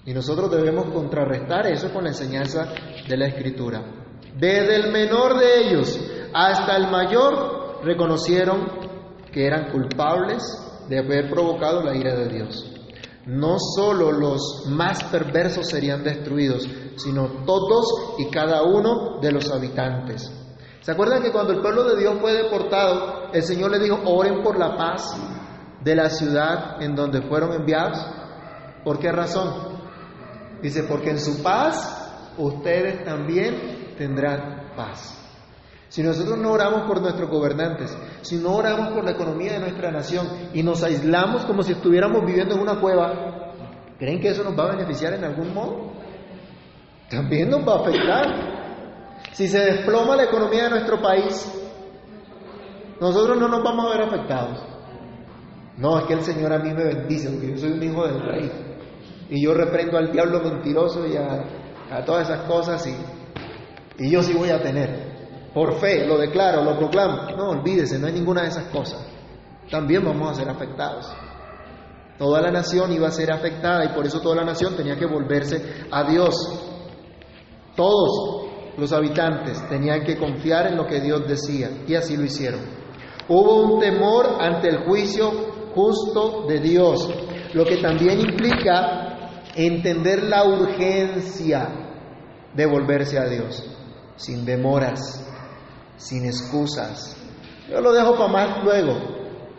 Y 0.06 0.14
nosotros 0.14 0.48
debemos 0.52 0.86
contrarrestar 0.94 1.66
eso 1.66 1.92
con 1.92 2.04
la 2.04 2.10
enseñanza 2.10 2.68
de 3.08 3.16
la 3.16 3.26
Escritura. 3.26 3.82
Desde 4.38 4.76
el 4.76 4.92
menor 4.92 5.36
de 5.36 5.66
ellos 5.66 6.00
hasta 6.32 6.76
el 6.76 6.88
mayor 6.92 7.80
reconocieron 7.82 8.68
que 9.32 9.44
eran 9.44 9.72
culpables 9.72 10.44
de 10.88 11.00
haber 11.00 11.28
provocado 11.28 11.82
la 11.82 11.96
ira 11.96 12.14
de 12.14 12.28
Dios. 12.28 12.72
No 13.26 13.56
solo 13.58 14.12
los 14.12 14.66
más 14.68 15.02
perversos 15.04 15.66
serían 15.66 16.04
destruidos, 16.04 16.68
sino 16.94 17.44
todos 17.44 18.14
y 18.18 18.30
cada 18.30 18.62
uno 18.62 19.18
de 19.20 19.32
los 19.32 19.50
habitantes. 19.50 20.30
¿Se 20.82 20.92
acuerdan 20.92 21.20
que 21.20 21.32
cuando 21.32 21.52
el 21.52 21.60
pueblo 21.60 21.82
de 21.82 21.96
Dios 21.96 22.16
fue 22.20 22.32
deportado, 22.32 23.32
el 23.32 23.42
Señor 23.42 23.72
le 23.72 23.80
dijo, 23.80 23.98
oren 24.04 24.40
por 24.44 24.56
la 24.56 24.76
paz 24.76 25.16
de 25.82 25.96
la 25.96 26.08
ciudad 26.10 26.80
en 26.80 26.94
donde 26.94 27.22
fueron 27.22 27.52
enviados? 27.54 27.98
¿Por 28.84 29.00
qué 29.00 29.10
razón? 29.10 29.75
Dice, 30.62 30.84
porque 30.84 31.10
en 31.10 31.18
su 31.18 31.42
paz 31.42 32.34
ustedes 32.38 33.04
también 33.04 33.94
tendrán 33.96 34.72
paz. 34.76 35.22
Si 35.88 36.02
nosotros 36.02 36.38
no 36.38 36.52
oramos 36.52 36.82
por 36.82 37.00
nuestros 37.00 37.30
gobernantes, 37.30 37.96
si 38.22 38.36
no 38.36 38.56
oramos 38.56 38.88
por 38.88 39.04
la 39.04 39.12
economía 39.12 39.52
de 39.52 39.60
nuestra 39.60 39.90
nación 39.90 40.26
y 40.52 40.62
nos 40.62 40.82
aislamos 40.82 41.44
como 41.44 41.62
si 41.62 41.72
estuviéramos 41.72 42.24
viviendo 42.24 42.54
en 42.54 42.60
una 42.60 42.80
cueva, 42.80 43.54
¿creen 43.98 44.20
que 44.20 44.28
eso 44.28 44.42
nos 44.42 44.58
va 44.58 44.64
a 44.64 44.76
beneficiar 44.76 45.14
en 45.14 45.24
algún 45.24 45.54
modo? 45.54 45.92
También 47.08 47.50
nos 47.50 47.66
va 47.66 47.74
a 47.74 47.80
afectar. 47.80 48.56
Si 49.32 49.46
se 49.46 49.58
desploma 49.58 50.16
la 50.16 50.24
economía 50.24 50.64
de 50.64 50.70
nuestro 50.70 51.00
país, 51.00 51.52
nosotros 53.00 53.38
no 53.38 53.48
nos 53.48 53.62
vamos 53.62 53.86
a 53.86 53.96
ver 53.96 54.08
afectados. 54.08 54.62
No, 55.76 55.98
es 55.98 56.06
que 56.06 56.14
el 56.14 56.22
Señor 56.22 56.52
a 56.52 56.58
mí 56.58 56.72
me 56.72 56.84
bendice 56.84 57.30
porque 57.30 57.52
yo 57.52 57.58
soy 57.58 57.72
un 57.72 57.82
hijo 57.82 58.06
del 58.06 58.20
rey. 58.22 58.75
Y 59.28 59.42
yo 59.42 59.54
reprendo 59.54 59.98
al 59.98 60.12
diablo 60.12 60.40
mentiroso 60.40 61.06
y 61.06 61.16
a, 61.16 62.04
todas 62.04 62.28
esas 62.28 62.42
cosas 62.46 62.86
y, 62.86 64.04
y 64.04 64.10
yo 64.10 64.22
sí 64.22 64.32
voy 64.34 64.50
a 64.50 64.62
tener. 64.62 65.50
Por 65.52 65.78
fe, 65.80 66.06
lo 66.06 66.18
declaro, 66.18 66.62
lo 66.62 66.76
proclamo. 66.76 67.30
No, 67.36 67.50
olvídese, 67.50 67.98
no 67.98 68.06
hay 68.06 68.12
ninguna 68.12 68.42
de 68.42 68.48
esas 68.48 68.66
cosas. 68.66 69.06
También 69.70 70.04
vamos 70.04 70.30
a 70.30 70.34
ser 70.34 70.48
afectados. 70.48 71.10
Toda 72.18 72.40
la 72.40 72.50
nación 72.50 72.92
iba 72.92 73.08
a 73.08 73.10
ser 73.10 73.30
afectada 73.30 73.84
y 73.84 73.88
por 73.88 74.06
eso 74.06 74.20
toda 74.20 74.36
la 74.36 74.44
nación 74.44 74.76
tenía 74.76 74.96
que 74.96 75.06
volverse 75.06 75.86
a 75.90 76.04
Dios. 76.04 76.34
Todos 77.74 78.46
los 78.78 78.92
habitantes 78.92 79.66
tenían 79.68 80.04
que 80.04 80.16
confiar 80.16 80.66
en 80.66 80.76
lo 80.76 80.86
que 80.86 81.00
Dios 81.00 81.26
decía 81.26 81.70
y 81.86 81.94
así 81.94 82.16
lo 82.16 82.24
hicieron. 82.24 82.60
Hubo 83.28 83.62
un 83.62 83.80
temor 83.80 84.36
ante 84.40 84.68
el 84.68 84.84
juicio 84.84 85.30
justo 85.74 86.46
de 86.48 86.60
Dios, 86.60 87.08
lo 87.52 87.64
que 87.64 87.76
también 87.78 88.20
implica 88.20 89.05
entender 89.56 90.22
la 90.24 90.44
urgencia 90.44 91.68
de 92.54 92.66
volverse 92.66 93.18
a 93.18 93.24
Dios, 93.24 93.64
sin 94.16 94.44
demoras, 94.44 95.26
sin 95.96 96.26
excusas. 96.26 97.16
Yo 97.68 97.80
lo 97.80 97.92
dejo 97.92 98.16
para 98.16 98.32
más 98.32 98.64
luego, 98.64 98.94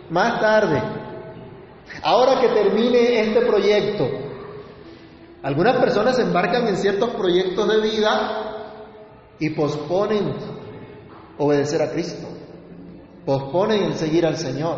más 0.10 0.40
tarde. 0.40 0.82
Ahora 2.04 2.40
que 2.42 2.50
termine 2.50 3.22
este 3.22 3.42
proyecto, 3.46 4.08
algunas 5.44 5.78
personas 5.78 6.20
embarcan 6.20 6.68
en 6.68 6.78
ciertos 6.78 7.10
proyectos 7.12 7.68
de 7.68 7.82
vida 7.82 8.48
y 9.40 9.50
posponen 9.52 10.34
obedecer 11.38 11.82
a 11.82 11.92
Cristo, 11.92 12.28
posponen 13.26 13.94
seguir 13.94 14.26
al 14.26 14.38
Señor, 14.38 14.78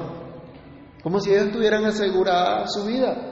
como 1.02 1.20
si 1.20 1.34
ellos 1.34 1.52
tuvieran 1.52 1.86
asegurada 1.86 2.68
su 2.68 2.86
vida. 2.86 3.29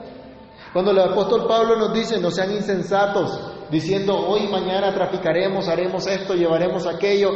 Cuando 0.73 0.91
el 0.91 0.99
apóstol 0.99 1.45
Pablo 1.47 1.75
nos 1.77 1.93
dice, 1.93 2.19
no 2.19 2.29
sean 2.31 2.51
insensatos, 2.51 3.39
diciendo, 3.71 4.17
hoy 4.17 4.41
y 4.43 4.47
mañana 4.51 4.93
traficaremos, 4.93 5.67
haremos 5.67 6.07
esto, 6.07 6.35
llevaremos 6.35 6.85
aquello, 6.85 7.31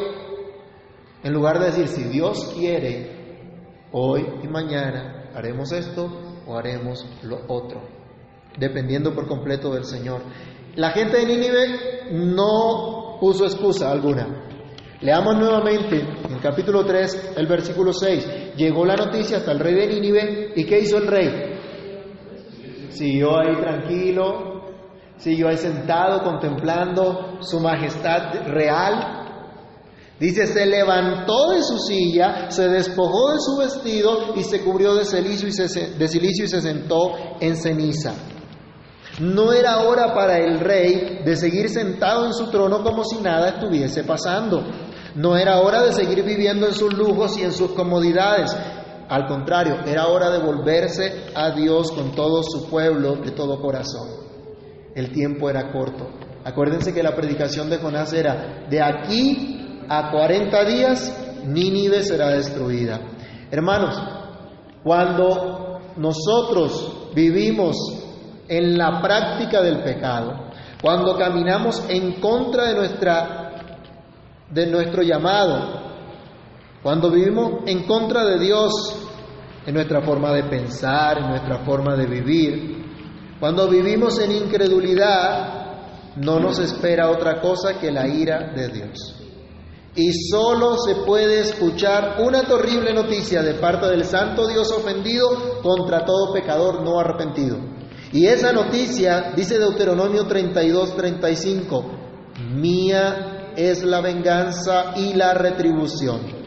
en 1.24 1.34
lugar 1.34 1.60
de 1.60 1.68
decir, 1.68 1.88
si 1.88 2.04
Dios 2.04 2.54
quiere, 2.56 3.88
hoy 3.92 4.26
y 4.44 4.48
mañana 4.48 5.32
haremos 5.34 5.72
esto 5.72 6.10
o 6.46 6.58
haremos 6.58 7.06
lo 7.24 7.42
otro, 7.48 7.82
dependiendo 8.58 9.14
por 9.14 9.28
completo 9.28 9.74
del 9.74 9.86
Señor. 9.86 10.22
La 10.76 10.92
gente 10.92 11.18
de 11.18 11.26
Nínive 11.26 12.12
no 12.12 13.18
puso 13.20 13.46
excusa 13.46 13.92
alguna. 13.92 14.48
Leamos 15.02 15.36
nuevamente 15.36 16.00
en 16.00 16.40
capítulo 16.40 16.86
3, 16.86 17.34
el 17.36 17.48
versículo 17.48 17.92
6. 17.92 18.56
Llegó 18.56 18.86
la 18.86 18.96
noticia 18.96 19.38
hasta 19.38 19.52
el 19.52 19.60
rey 19.60 19.74
de 19.74 19.88
Nínive 19.88 20.54
y 20.56 20.66
¿qué 20.66 20.80
hizo 20.80 20.98
el 20.98 21.08
rey? 21.08 21.51
Siguió 22.92 23.40
ahí 23.40 23.56
tranquilo, 23.56 24.62
siguió 25.18 25.50
ahí 25.50 25.58
sentado 25.58 26.24
contemplando 26.24 27.38
su 27.42 27.60
majestad 27.60 28.48
real. 28.48 29.18
Dice, 30.20 30.46
se 30.46 30.66
levantó 30.66 31.50
de 31.50 31.64
su 31.64 31.80
silla, 31.80 32.52
se 32.52 32.70
despojó 32.70 33.32
de 33.32 33.40
su 33.40 33.58
vestido 33.58 34.36
y 34.36 34.44
se 34.44 34.62
cubrió 34.62 34.94
de 34.94 35.06
silicio 35.06 35.48
y 35.48 35.52
se, 35.52 35.98
de 35.98 36.08
silicio 36.08 36.46
y 36.46 36.48
se 36.48 36.62
sentó 36.62 37.14
en 37.40 37.58
ceniza. 37.58 38.14
No 39.20 39.52
era 39.52 39.80
hora 39.80 40.14
para 40.14 40.38
el 40.38 40.60
rey 40.60 41.22
de 41.26 41.36
seguir 41.36 41.70
sentado 41.70 42.26
en 42.26 42.34
su 42.34 42.52
trono 42.52 42.84
como 42.84 43.04
si 43.04 43.18
nada 43.18 43.50
estuviese 43.50 44.04
pasando. 44.04 44.64
No 45.16 45.36
era 45.36 45.60
hora 45.60 45.84
de 45.84 45.92
seguir 45.92 46.24
viviendo 46.24 46.68
en 46.68 46.74
sus 46.74 46.94
lujos 46.94 47.38
y 47.38 47.44
en 47.44 47.52
sus 47.52 47.72
comodidades. 47.72 48.56
Al 49.12 49.28
contrario, 49.28 49.82
era 49.86 50.08
hora 50.08 50.30
de 50.30 50.40
volverse 50.40 51.34
a 51.36 51.52
Dios 51.52 51.92
con 51.92 52.16
todo 52.16 52.42
su 52.44 52.70
pueblo 52.70 53.18
de 53.18 53.32
todo 53.32 53.62
corazón. 53.62 54.08
El 54.96 55.12
tiempo 55.12 55.50
era 55.50 55.70
corto. 55.70 56.08
Acuérdense 56.46 56.94
que 56.94 57.04
la 57.04 57.14
predicación 57.14 57.70
de 57.70 57.80
Jonás 57.80 58.14
era, 58.14 58.68
de 58.70 58.82
aquí 58.82 59.84
a 59.90 60.12
40 60.12 60.64
días, 60.64 61.44
Nínive 61.46 62.04
será 62.04 62.30
destruida. 62.30 63.02
Hermanos, 63.52 64.02
cuando 64.82 65.82
nosotros 65.98 67.10
vivimos 67.14 67.76
en 68.48 68.78
la 68.78 69.02
práctica 69.02 69.62
del 69.62 69.84
pecado, 69.84 70.52
cuando 70.82 71.18
caminamos 71.18 71.84
en 71.90 72.14
contra 72.22 72.70
de, 72.70 72.76
nuestra, 72.76 73.52
de 74.50 74.68
nuestro 74.68 75.02
llamado, 75.04 75.91
cuando 76.84 77.12
vivimos 77.12 77.62
en 77.68 77.84
contra 77.86 78.26
de 78.26 78.40
Dios 78.40 78.72
en 79.66 79.76
nuestra 79.76 80.02
forma 80.02 80.34
de 80.34 80.44
pensar, 80.46 81.20
en 81.20 81.30
nuestra 81.30 81.60
forma 81.64 81.96
de 81.96 82.08
vivir, 82.08 82.86
cuando 83.40 83.68
vivimos 83.68 84.20
en 84.20 84.32
incredulidad, 84.32 86.16
no 86.18 86.40
nos 86.40 86.60
espera 86.60 87.10
otra 87.10 87.40
cosa 87.40 87.80
que 87.80 87.92
la 87.92 88.08
ira 88.08 88.52
de 88.56 88.68
Dios. 88.70 89.16
Y 89.96 90.12
solo 90.30 90.78
se 90.78 90.96
puede 91.06 91.42
escuchar 91.42 92.18
una 92.20 92.44
terrible 92.44 92.94
noticia 92.94 93.44
de 93.44 93.56
parte 93.56 93.88
del 93.88 94.06
Santo 94.06 94.48
Dios 94.48 94.72
ofendido 94.72 95.60
contra 95.62 96.06
todo 96.06 96.34
pecador 96.34 96.82
no 96.82 97.00
arrepentido. 97.00 97.58
Y 98.14 98.26
esa 98.26 98.52
noticia, 98.52 99.34
dice 99.36 99.60
Deuteronomio 99.60 100.26
32, 100.26 100.96
35, 100.96 101.86
mía 102.54 103.54
es 103.56 103.84
la 103.84 104.02
venganza 104.02 104.94
y 104.96 105.14
la 105.14 105.34
retribución. 105.34 106.41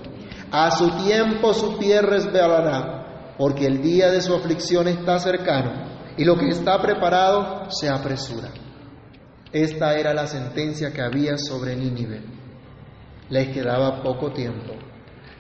A 0.50 0.70
su 0.70 0.90
tiempo 1.04 1.52
su 1.52 1.78
tierra 1.78 2.10
resbalará, 2.10 3.34
porque 3.38 3.66
el 3.66 3.82
día 3.82 4.10
de 4.10 4.20
su 4.20 4.34
aflicción 4.34 4.88
está 4.88 5.18
cercano, 5.18 5.72
y 6.16 6.24
lo 6.24 6.36
que 6.36 6.48
está 6.48 6.80
preparado 6.80 7.70
se 7.70 7.88
apresura. 7.88 8.50
Esta 9.52 9.94
era 9.98 10.14
la 10.14 10.26
sentencia 10.26 10.92
que 10.92 11.02
había 11.02 11.36
sobre 11.38 11.76
Nínive 11.76 12.34
les 13.30 13.48
quedaba 13.48 14.02
poco 14.02 14.32
tiempo. 14.32 14.74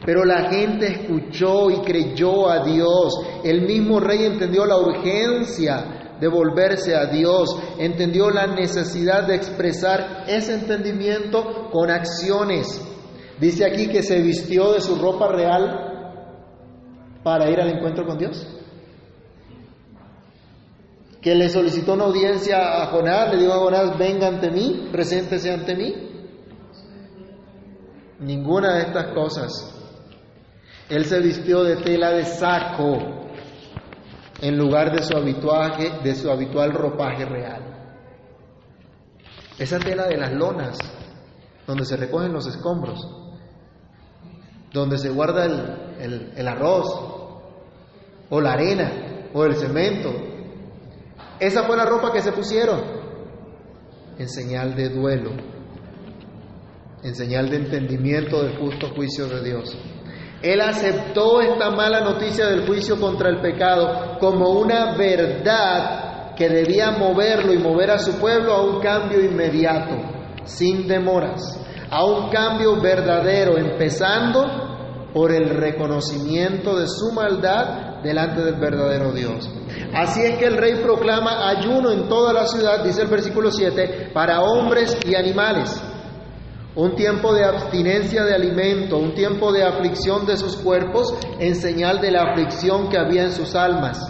Pero 0.04 0.24
la 0.24 0.50
gente 0.50 0.86
escuchó 0.86 1.70
y 1.70 1.80
creyó 1.80 2.50
a 2.50 2.64
Dios. 2.64 3.14
El 3.42 3.62
mismo 3.62 4.00
rey 4.00 4.24
entendió 4.24 4.66
la 4.66 4.76
urgencia 4.76 6.16
de 6.20 6.28
volverse 6.28 6.94
a 6.94 7.06
Dios, 7.06 7.56
entendió 7.78 8.30
la 8.30 8.46
necesidad 8.46 9.26
de 9.26 9.36
expresar 9.36 10.24
ese 10.26 10.54
entendimiento 10.54 11.70
con 11.70 11.90
acciones. 11.90 12.82
Dice 13.40 13.64
aquí 13.64 13.88
que 13.88 14.02
se 14.02 14.20
vistió 14.20 14.72
de 14.72 14.80
su 14.80 14.96
ropa 14.96 15.28
real 15.28 15.94
para 17.22 17.50
ir 17.50 17.60
al 17.60 17.70
encuentro 17.70 18.06
con 18.06 18.18
Dios. 18.18 18.46
Que 21.20 21.34
le 21.34 21.48
solicitó 21.48 21.94
una 21.94 22.04
audiencia 22.04 22.82
a 22.82 22.86
Jonás, 22.86 23.32
le 23.32 23.40
dijo 23.40 23.52
a 23.52 23.58
Jonás, 23.58 23.98
venga 23.98 24.28
ante 24.28 24.50
mí, 24.50 24.88
preséntese 24.92 25.50
ante 25.50 25.74
mí. 25.74 25.94
Ninguna 28.20 28.74
de 28.76 28.82
estas 28.82 29.14
cosas. 29.14 29.74
Él 30.88 31.06
se 31.06 31.18
vistió 31.20 31.64
de 31.64 31.76
tela 31.76 32.10
de 32.10 32.24
saco 32.24 32.98
en 34.40 34.58
lugar 34.58 34.92
de 34.92 35.02
su, 35.02 35.16
habituaje, 35.16 35.90
de 36.02 36.14
su 36.14 36.30
habitual 36.30 36.72
ropaje 36.72 37.24
real. 37.24 37.62
Esa 39.58 39.78
tela 39.78 40.06
de 40.06 40.18
las 40.18 40.32
lonas, 40.32 40.76
donde 41.66 41.86
se 41.86 41.96
recogen 41.96 42.32
los 42.32 42.46
escombros, 42.46 43.23
donde 44.74 44.98
se 44.98 45.08
guarda 45.08 45.46
el, 45.46 46.32
el 46.36 46.48
arroz, 46.48 46.84
o 48.28 48.40
la 48.40 48.52
arena, 48.52 49.30
o 49.32 49.44
el 49.44 49.54
cemento. 49.54 50.12
Esa 51.40 51.62
fue 51.62 51.78
la 51.78 51.86
ropa 51.86 52.12
que 52.12 52.20
se 52.20 52.32
pusieron 52.32 52.82
en 54.18 54.28
señal 54.28 54.74
de 54.74 54.90
duelo 54.90 55.30
en 57.04 57.14
señal 57.14 57.50
de 57.50 57.56
entendimiento 57.56 58.42
del 58.42 58.56
justo 58.56 58.88
juicio 58.96 59.26
de 59.26 59.44
Dios. 59.44 59.76
Él 60.42 60.60
aceptó 60.60 61.42
esta 61.42 61.70
mala 61.70 62.00
noticia 62.00 62.46
del 62.46 62.66
juicio 62.66 62.98
contra 62.98 63.28
el 63.28 63.40
pecado 63.42 64.16
como 64.18 64.50
una 64.50 64.96
verdad 64.96 66.34
que 66.34 66.48
debía 66.48 66.92
moverlo 66.92 67.52
y 67.52 67.58
mover 67.58 67.90
a 67.90 67.98
su 67.98 68.12
pueblo 68.14 68.54
a 68.54 68.62
un 68.62 68.80
cambio 68.80 69.22
inmediato, 69.22 69.94
sin 70.44 70.88
demoras, 70.88 71.42
a 71.90 72.04
un 72.04 72.30
cambio 72.30 72.80
verdadero, 72.80 73.58
empezando 73.58 74.63
por 75.14 75.32
el 75.32 75.48
reconocimiento 75.48 76.76
de 76.76 76.88
su 76.88 77.12
maldad 77.12 78.02
delante 78.02 78.42
del 78.42 78.56
verdadero 78.56 79.12
Dios. 79.12 79.48
Así 79.94 80.20
es 80.22 80.36
que 80.38 80.46
el 80.46 80.56
rey 80.58 80.82
proclama 80.82 81.48
ayuno 81.48 81.92
en 81.92 82.08
toda 82.08 82.32
la 82.32 82.46
ciudad, 82.46 82.84
dice 82.84 83.02
el 83.02 83.08
versículo 83.08 83.50
7, 83.50 84.10
para 84.12 84.42
hombres 84.42 84.98
y 85.06 85.14
animales 85.14 85.80
un 86.76 86.96
tiempo 86.96 87.32
de 87.32 87.44
abstinencia 87.44 88.24
de 88.24 88.34
alimento, 88.34 88.98
un 88.98 89.14
tiempo 89.14 89.52
de 89.52 89.62
aflicción 89.62 90.26
de 90.26 90.36
sus 90.36 90.56
cuerpos 90.56 91.14
en 91.38 91.54
señal 91.54 92.00
de 92.00 92.10
la 92.10 92.22
aflicción 92.22 92.88
que 92.88 92.98
había 92.98 93.22
en 93.22 93.32
sus 93.32 93.54
almas, 93.54 94.00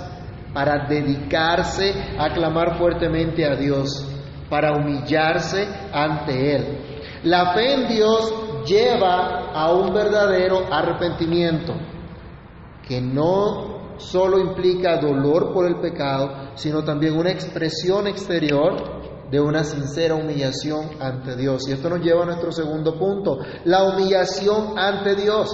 para 0.54 0.86
dedicarse 0.88 1.92
a 2.18 2.32
clamar 2.32 2.78
fuertemente 2.78 3.44
a 3.44 3.54
Dios, 3.54 4.08
para 4.48 4.72
humillarse 4.72 5.68
ante 5.92 6.56
Él. 6.56 6.78
La 7.24 7.52
fe 7.52 7.74
en 7.74 7.88
Dios 7.88 8.32
lleva 8.64 9.50
a 9.52 9.72
un 9.72 9.92
verdadero 9.92 10.66
arrepentimiento, 10.70 11.74
que 12.86 13.00
no 13.00 13.96
solo 13.98 14.38
implica 14.38 15.00
dolor 15.00 15.52
por 15.52 15.66
el 15.66 15.80
pecado, 15.80 16.50
sino 16.54 16.82
también 16.82 17.16
una 17.16 17.30
expresión 17.30 18.06
exterior 18.06 19.04
de 19.30 19.40
una 19.40 19.64
sincera 19.64 20.14
humillación 20.14 20.90
ante 21.00 21.36
Dios. 21.36 21.68
Y 21.68 21.72
esto 21.72 21.88
nos 21.88 22.00
lleva 22.00 22.22
a 22.22 22.26
nuestro 22.26 22.52
segundo 22.52 22.98
punto, 22.98 23.38
la 23.64 23.84
humillación 23.84 24.78
ante 24.78 25.14
Dios. 25.16 25.50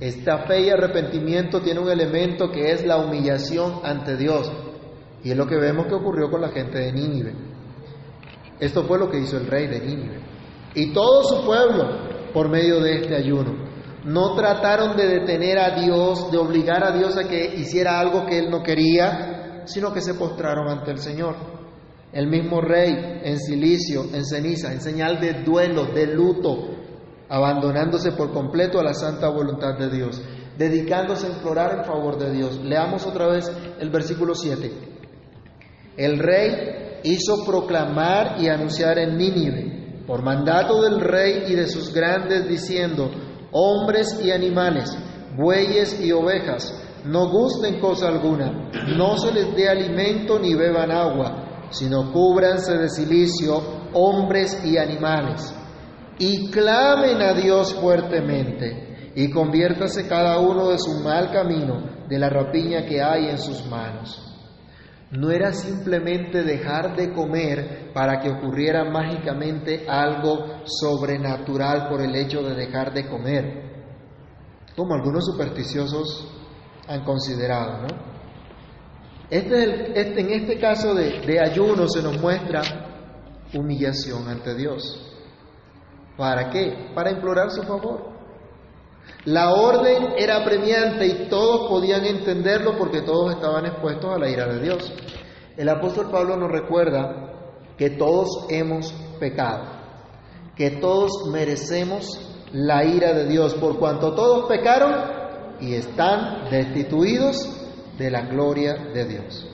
Esta 0.00 0.46
fe 0.46 0.60
y 0.62 0.70
arrepentimiento 0.70 1.60
tiene 1.60 1.80
un 1.80 1.90
elemento 1.90 2.50
que 2.50 2.70
es 2.70 2.86
la 2.86 2.98
humillación 2.98 3.80
ante 3.82 4.16
Dios. 4.16 4.50
Y 5.24 5.32
es 5.32 5.36
lo 5.36 5.46
que 5.46 5.56
vemos 5.56 5.86
que 5.86 5.94
ocurrió 5.94 6.30
con 6.30 6.40
la 6.40 6.50
gente 6.50 6.78
de 6.78 6.92
Nínive. 6.92 7.34
Esto 8.60 8.84
fue 8.84 8.98
lo 8.98 9.10
que 9.10 9.18
hizo 9.18 9.36
el 9.36 9.46
rey 9.46 9.66
de 9.66 9.80
Nínive. 9.80 10.20
Y 10.74 10.92
todo 10.92 11.24
su 11.24 11.44
pueblo 11.44 12.32
por 12.32 12.48
medio 12.48 12.80
de 12.80 12.96
este 12.96 13.16
ayuno. 13.16 13.68
No 14.04 14.34
trataron 14.34 14.96
de 14.96 15.06
detener 15.06 15.58
a 15.58 15.80
Dios, 15.80 16.30
de 16.30 16.38
obligar 16.38 16.84
a 16.84 16.92
Dios 16.92 17.16
a 17.16 17.28
que 17.28 17.56
hiciera 17.56 17.98
algo 17.98 18.24
que 18.26 18.38
él 18.38 18.50
no 18.50 18.62
quería, 18.62 19.62
sino 19.66 19.92
que 19.92 20.00
se 20.00 20.14
postraron 20.14 20.68
ante 20.68 20.90
el 20.90 20.98
Señor. 20.98 21.36
El 22.12 22.28
mismo 22.28 22.60
rey 22.60 23.20
en 23.22 23.38
silicio, 23.38 24.04
en 24.14 24.24
ceniza, 24.24 24.72
en 24.72 24.80
señal 24.80 25.20
de 25.20 25.42
duelo, 25.42 25.86
de 25.86 26.06
luto, 26.06 26.70
abandonándose 27.28 28.12
por 28.12 28.32
completo 28.32 28.80
a 28.80 28.84
la 28.84 28.94
santa 28.94 29.28
voluntad 29.28 29.76
de 29.78 29.90
Dios, 29.90 30.22
dedicándose 30.56 31.26
a 31.26 31.30
implorar 31.30 31.78
en 31.78 31.84
favor 31.84 32.18
de 32.18 32.32
Dios. 32.32 32.58
Leamos 32.64 33.06
otra 33.06 33.28
vez 33.28 33.52
el 33.78 33.90
versículo 33.90 34.34
7. 34.34 34.72
El 35.98 36.18
rey 36.18 37.00
hizo 37.04 37.44
proclamar 37.44 38.40
y 38.40 38.48
anunciar 38.48 38.98
en 38.98 39.18
Nínive, 39.18 39.77
por 40.08 40.22
mandato 40.22 40.82
del 40.82 41.00
rey 41.00 41.44
y 41.46 41.54
de 41.54 41.68
sus 41.68 41.94
grandes, 41.94 42.48
diciendo, 42.48 43.08
hombres 43.52 44.20
y 44.24 44.32
animales, 44.32 44.98
bueyes 45.36 46.00
y 46.00 46.10
ovejas, 46.10 46.74
no 47.04 47.28
gusten 47.28 47.78
cosa 47.78 48.08
alguna, 48.08 48.70
no 48.96 49.16
se 49.18 49.32
les 49.32 49.54
dé 49.54 49.68
alimento 49.68 50.40
ni 50.40 50.54
beban 50.56 50.90
agua 50.90 51.44
sino 51.70 52.12
cúbranse 52.12 52.76
de 52.78 52.88
silicio 52.88 53.78
hombres 53.92 54.64
y 54.64 54.76
animales, 54.76 55.54
y 56.18 56.50
clamen 56.50 57.22
a 57.22 57.32
Dios 57.32 57.74
fuertemente, 57.74 59.12
y 59.14 59.30
conviértase 59.30 60.06
cada 60.06 60.38
uno 60.38 60.68
de 60.68 60.78
su 60.78 61.02
mal 61.02 61.30
camino, 61.30 62.06
de 62.08 62.18
la 62.18 62.28
rapiña 62.28 62.84
que 62.86 63.02
hay 63.02 63.28
en 63.28 63.38
sus 63.38 63.64
manos. 63.66 64.27
No 65.10 65.30
era 65.30 65.52
simplemente 65.52 66.42
dejar 66.42 66.94
de 66.94 67.12
comer 67.12 67.92
para 67.94 68.20
que 68.20 68.28
ocurriera 68.30 68.84
mágicamente 68.84 69.86
algo 69.88 70.62
sobrenatural 70.64 71.88
por 71.88 72.02
el 72.02 72.14
hecho 72.14 72.42
de 72.42 72.54
dejar 72.54 72.92
de 72.92 73.08
comer, 73.08 73.68
como 74.76 74.94
algunos 74.94 75.24
supersticiosos 75.24 76.30
han 76.86 77.04
considerado, 77.04 77.82
¿no? 77.82 77.88
Este, 79.30 80.00
este, 80.00 80.20
en 80.20 80.30
este 80.30 80.58
caso 80.58 80.94
de, 80.94 81.20
de 81.20 81.40
ayuno 81.40 81.86
se 81.88 82.02
nos 82.02 82.18
muestra 82.18 82.62
humillación 83.54 84.28
ante 84.28 84.54
Dios. 84.54 85.04
¿Para 86.16 86.50
qué? 86.50 86.90
Para 86.94 87.10
implorar 87.10 87.50
su 87.50 87.62
favor. 87.62 88.17
La 89.24 89.52
orden 89.52 90.14
era 90.16 90.44
premiante 90.44 91.06
y 91.06 91.28
todos 91.28 91.68
podían 91.68 92.04
entenderlo 92.04 92.76
porque 92.78 93.02
todos 93.02 93.34
estaban 93.34 93.66
expuestos 93.66 94.14
a 94.14 94.18
la 94.18 94.30
ira 94.30 94.46
de 94.46 94.60
Dios. 94.60 94.92
El 95.56 95.68
apóstol 95.68 96.10
Pablo 96.10 96.36
nos 96.36 96.50
recuerda 96.50 97.28
que 97.76 97.90
todos 97.90 98.46
hemos 98.48 98.92
pecado, 99.20 99.64
que 100.56 100.70
todos 100.70 101.28
merecemos 101.30 102.18
la 102.52 102.84
ira 102.84 103.12
de 103.12 103.26
Dios, 103.26 103.54
por 103.54 103.78
cuanto 103.78 104.14
todos 104.14 104.48
pecaron 104.48 104.94
y 105.60 105.74
están 105.74 106.48
destituidos 106.50 107.48
de 107.98 108.10
la 108.10 108.22
gloria 108.22 108.74
de 108.94 109.04
Dios. 109.04 109.46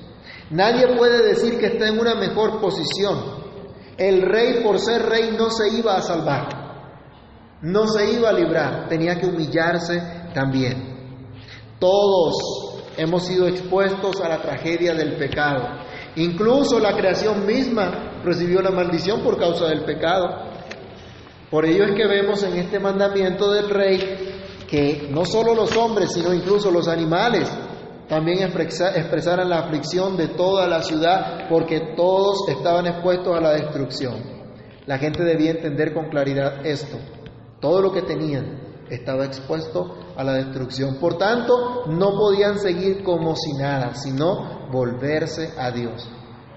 Nadie 0.50 0.96
puede 0.96 1.26
decir 1.26 1.58
que 1.58 1.66
está 1.66 1.88
en 1.88 1.98
una 1.98 2.14
mejor 2.14 2.60
posición. 2.60 3.42
El 3.96 4.22
rey 4.22 4.62
por 4.62 4.78
ser 4.78 5.02
rey 5.02 5.34
no 5.36 5.50
se 5.50 5.68
iba 5.68 5.96
a 5.96 6.02
salvar, 6.02 6.63
no 7.64 7.86
se 7.88 8.12
iba 8.12 8.28
a 8.28 8.32
librar, 8.32 8.88
tenía 8.88 9.18
que 9.18 9.26
humillarse 9.26 9.98
también. 10.34 10.94
Todos 11.78 12.34
hemos 12.98 13.24
sido 13.24 13.48
expuestos 13.48 14.20
a 14.20 14.28
la 14.28 14.42
tragedia 14.42 14.94
del 14.94 15.16
pecado. 15.16 15.66
Incluso 16.16 16.78
la 16.78 16.94
creación 16.94 17.46
misma 17.46 18.20
recibió 18.22 18.60
la 18.60 18.70
maldición 18.70 19.22
por 19.22 19.38
causa 19.38 19.66
del 19.66 19.82
pecado. 19.84 20.26
Por 21.50 21.64
ello 21.64 21.84
es 21.84 21.92
que 21.94 22.06
vemos 22.06 22.42
en 22.42 22.56
este 22.56 22.78
mandamiento 22.78 23.50
del 23.50 23.70
rey 23.70 23.98
que 24.68 25.08
no 25.10 25.24
solo 25.24 25.54
los 25.54 25.74
hombres, 25.74 26.12
sino 26.12 26.34
incluso 26.34 26.70
los 26.70 26.86
animales 26.86 27.50
también 28.08 28.40
expresaran 28.42 29.48
la 29.48 29.60
aflicción 29.60 30.18
de 30.18 30.28
toda 30.28 30.68
la 30.68 30.82
ciudad 30.82 31.48
porque 31.48 31.94
todos 31.96 32.46
estaban 32.48 32.86
expuestos 32.86 33.34
a 33.34 33.40
la 33.40 33.52
destrucción. 33.52 34.16
La 34.84 34.98
gente 34.98 35.24
debía 35.24 35.52
entender 35.52 35.94
con 35.94 36.10
claridad 36.10 36.66
esto. 36.66 36.98
Todo 37.64 37.80
lo 37.80 37.92
que 37.92 38.02
tenían 38.02 38.60
estaba 38.90 39.24
expuesto 39.24 39.96
a 40.18 40.22
la 40.22 40.34
destrucción. 40.34 40.96
Por 41.00 41.16
tanto, 41.16 41.86
no 41.86 42.10
podían 42.10 42.58
seguir 42.58 43.02
como 43.02 43.34
si 43.34 43.54
nada, 43.54 43.94
sino 43.94 44.68
volverse 44.70 45.48
a 45.58 45.70
Dios, 45.70 46.06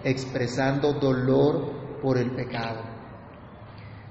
expresando 0.04 0.91
dolor 1.00 2.02
por 2.02 2.17
el 2.17 2.36
pecado. 2.36 2.82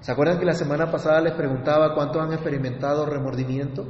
¿Se 0.01 0.11
acuerdan 0.11 0.39
que 0.39 0.47
la 0.47 0.55
semana 0.55 0.91
pasada 0.91 1.21
les 1.21 1.35
preguntaba 1.35 1.95
cuántos 1.95 2.23
han 2.23 2.33
experimentado 2.33 3.05
remordimiento? 3.05 3.85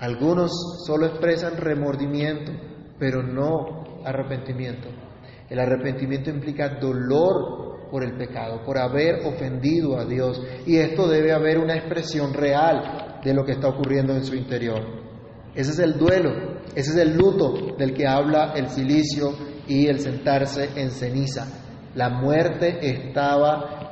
Algunos 0.00 0.50
solo 0.86 1.04
expresan 1.04 1.58
remordimiento, 1.58 2.52
pero 2.98 3.22
no 3.22 3.84
arrepentimiento. 4.02 4.88
El 5.50 5.58
arrepentimiento 5.58 6.30
implica 6.30 6.78
dolor 6.80 7.65
por 7.90 8.04
el 8.04 8.16
pecado, 8.16 8.62
por 8.64 8.78
haber 8.78 9.26
ofendido 9.26 9.98
a 9.98 10.04
Dios. 10.04 10.40
Y 10.66 10.76
esto 10.76 11.08
debe 11.08 11.32
haber 11.32 11.58
una 11.58 11.76
expresión 11.76 12.32
real 12.34 13.20
de 13.24 13.34
lo 13.34 13.44
que 13.44 13.52
está 13.52 13.68
ocurriendo 13.68 14.14
en 14.14 14.24
su 14.24 14.34
interior. 14.34 14.82
Ese 15.54 15.70
es 15.72 15.78
el 15.78 15.98
duelo, 15.98 16.60
ese 16.74 16.90
es 16.90 16.96
el 16.96 17.16
luto 17.16 17.76
del 17.78 17.94
que 17.94 18.06
habla 18.06 18.52
el 18.54 18.68
silicio 18.68 19.32
y 19.66 19.86
el 19.86 20.00
sentarse 20.00 20.70
en 20.76 20.90
ceniza. 20.90 21.46
La 21.94 22.10
muerte 22.10 22.78
estaba 22.82 23.90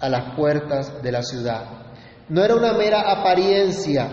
a 0.00 0.08
las 0.08 0.34
puertas 0.36 1.02
de 1.02 1.12
la 1.12 1.22
ciudad. 1.22 1.94
No 2.28 2.42
era 2.42 2.56
una 2.56 2.72
mera 2.72 3.02
apariencia 3.12 4.10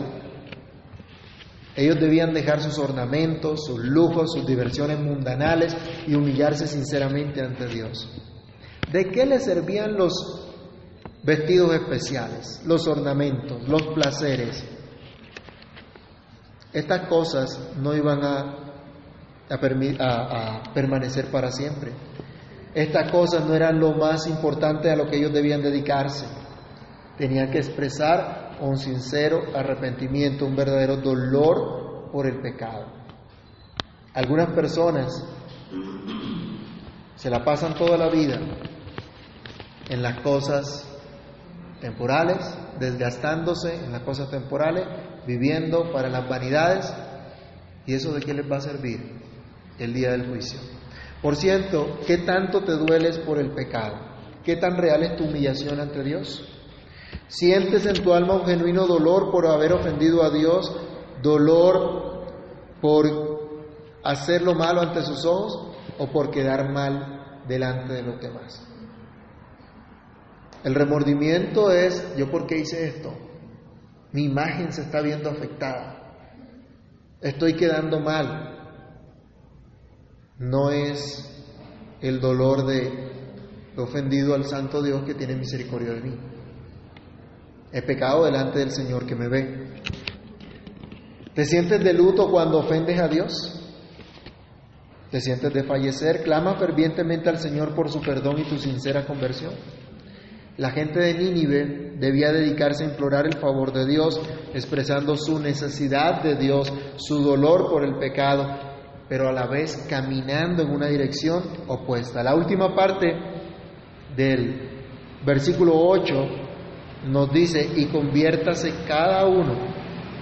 ellos 1.76 2.00
debían 2.00 2.34
dejar 2.34 2.62
sus 2.62 2.78
ornamentos, 2.78 3.66
sus 3.66 3.80
lujos, 3.80 4.34
sus 4.34 4.46
diversiones 4.46 5.00
mundanales 5.00 5.76
y 6.06 6.14
humillarse 6.14 6.68
sinceramente 6.68 7.42
ante 7.42 7.68
Dios. 7.68 8.08
¿De 8.92 9.10
qué 9.10 9.26
les 9.26 9.46
servían 9.46 9.96
los 9.96 10.14
vestidos 11.24 11.74
especiales, 11.74 12.62
los 12.66 12.88
ornamentos, 12.88 13.68
los 13.68 13.82
placeres? 13.94 14.64
Estas 16.72 17.08
cosas 17.08 17.72
no 17.78 17.96
iban 17.96 18.24
a, 18.24 18.64
a, 19.50 20.64
permanecer 20.74 21.32
para 21.32 21.52
siempre. 21.52 21.92
Estas 22.74 23.12
cosas 23.12 23.46
no 23.46 23.54
eran 23.54 23.80
lo 23.80 23.94
más 23.94 24.28
importante 24.28 24.90
a 24.90 24.96
lo 24.96 25.08
que 25.08 25.18
ellos 25.18 25.32
debían 25.32 25.62
dedicarse. 25.62 26.26
Tenían 27.18 27.52
que 27.52 27.60
expresar 27.60 28.58
un 28.60 28.78
sincero 28.78 29.44
arrepentimiento, 29.56 30.46
un 30.46 30.56
verdadero 30.56 30.98
dolor 30.98 32.10
por 32.12 32.26
el 32.26 32.42
pecado. 32.42 32.88
Algunas 34.14 34.52
personas 34.54 35.24
se 37.16 37.30
la 37.30 37.44
pasan 37.44 37.76
toda 37.76 37.98
la 37.98 38.10
vida 38.10 38.40
en 39.90 40.02
las 40.02 40.22
cosas 40.22 40.88
temporales, 41.82 42.38
desgastándose 42.80 43.76
en 43.76 43.92
las 43.92 44.04
cosas 44.04 44.30
temporales, 44.30 44.86
viviendo 45.28 45.92
para 45.92 46.10
las 46.10 46.28
vanidades, 46.28 46.94
y 47.86 47.94
eso 47.94 48.14
de 48.14 48.22
qué 48.22 48.34
les 48.34 48.50
va 48.50 48.58
a 48.58 48.62
servir 48.62 49.02
el 49.80 49.94
día 49.94 50.12
del 50.12 50.28
juicio. 50.28 50.60
Por 51.22 51.36
cierto, 51.36 52.00
¿qué 52.08 52.20
tanto 52.20 52.64
te 52.64 52.74
dueles 52.74 53.18
por 53.20 53.38
el 53.38 53.52
pecado? 53.52 53.96
¿Qué 54.44 54.58
tan 54.58 54.78
real 54.78 55.04
es 55.04 55.16
tu 55.16 55.26
humillación 55.26 55.80
ante 55.80 56.04
Dios? 56.04 56.48
Sientes 57.28 57.86
en 57.86 58.04
tu 58.04 58.14
alma 58.14 58.36
un 58.36 58.46
genuino 58.46 58.86
dolor 58.86 59.32
por 59.32 59.48
haber 59.48 59.74
ofendido 59.74 60.24
a 60.24 60.30
Dios, 60.30 60.74
dolor 61.22 62.26
por 62.82 63.06
hacer 64.04 64.42
lo 64.42 64.54
malo 64.54 64.82
ante 64.82 65.02
sus 65.04 65.26
ojos 65.26 65.76
o 65.98 66.08
por 66.08 66.30
quedar 66.30 66.72
mal 66.72 67.44
delante 67.48 67.94
de 67.94 68.04
los 68.04 68.20
demás. 68.20 68.73
El 70.64 70.76
remordimiento 70.76 71.72
es, 71.72 72.16
¿yo 72.16 72.32
por 72.32 72.48
qué 72.48 72.60
hice 72.60 72.88
esto? 72.88 73.14
Mi 74.14 74.24
imagen 74.24 74.72
se 74.72 74.82
está 74.82 75.02
viendo 75.02 75.30
afectada. 75.30 76.04
Estoy 77.22 77.56
quedando 77.56 78.00
mal. 78.00 78.50
No 80.40 80.72
es 80.72 81.30
el 82.02 82.20
dolor 82.20 82.66
de 82.66 83.12
ofendido 83.78 84.36
al 84.36 84.46
santo 84.46 84.82
Dios 84.82 85.04
que 85.04 85.16
tiene 85.16 85.36
misericordia 85.36 85.94
de 85.94 86.02
mí. 86.02 86.16
He 87.72 87.82
pecado 87.82 88.26
delante 88.26 88.60
del 88.60 88.72
Señor 88.72 89.06
que 89.06 89.16
me 89.16 89.28
ve. 89.28 89.82
¿Te 91.34 91.44
sientes 91.46 91.84
de 91.84 91.94
luto 91.94 92.30
cuando 92.30 92.60
ofendes 92.60 93.00
a 93.00 93.08
Dios? 93.08 93.60
¿Te 95.10 95.20
sientes 95.20 95.54
de 95.54 95.64
fallecer? 95.64 96.24
Clama 96.24 96.56
fervientemente 96.58 97.30
al 97.30 97.40
Señor 97.40 97.74
por 97.74 97.90
su 97.90 98.02
perdón 98.02 98.40
y 98.40 98.44
tu 98.44 98.58
sincera 98.58 99.06
conversión. 99.06 99.54
La 100.58 100.70
gente 100.70 101.00
de 101.00 101.16
Nínive 101.16 101.94
debía 101.98 102.32
dedicarse 102.32 102.84
a 102.84 102.90
implorar 102.90 103.26
el 103.26 103.40
favor 103.40 103.74
de 103.74 103.88
Dios, 103.88 104.22
expresando 104.54 105.18
su 105.18 105.40
necesidad 105.40 106.22
de 106.22 106.36
Dios, 106.36 106.72
su 106.98 107.24
dolor 107.24 107.72
por 107.72 107.84
el 107.84 107.98
pecado, 107.98 108.46
pero 109.10 109.30
a 109.30 109.32
la 109.32 109.48
vez 109.48 109.88
caminando 109.90 110.62
en 110.62 110.70
una 110.70 110.88
dirección 110.88 111.44
opuesta. 111.68 112.22
La 112.22 112.36
última 112.36 112.76
parte 112.76 113.16
del 114.16 114.70
versículo 115.26 115.74
8 115.76 116.14
nos 117.08 117.34
dice, 117.34 117.70
y 117.76 117.86
conviértase 117.86 118.74
cada 118.88 119.26
uno 119.26 119.56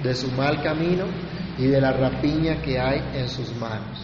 de 0.02 0.16
su 0.16 0.32
mal 0.32 0.64
camino 0.64 1.06
y 1.58 1.68
de 1.68 1.82
la 1.82 1.92
rapiña 1.92 2.62
que 2.62 2.80
hay 2.80 3.20
en 3.20 3.28
sus 3.28 3.54
manos. 3.58 4.00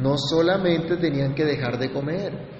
No 0.00 0.16
solamente 0.16 0.96
tenían 0.96 1.34
que 1.34 1.44
dejar 1.44 1.78
de 1.78 1.92
comer. 1.92 2.51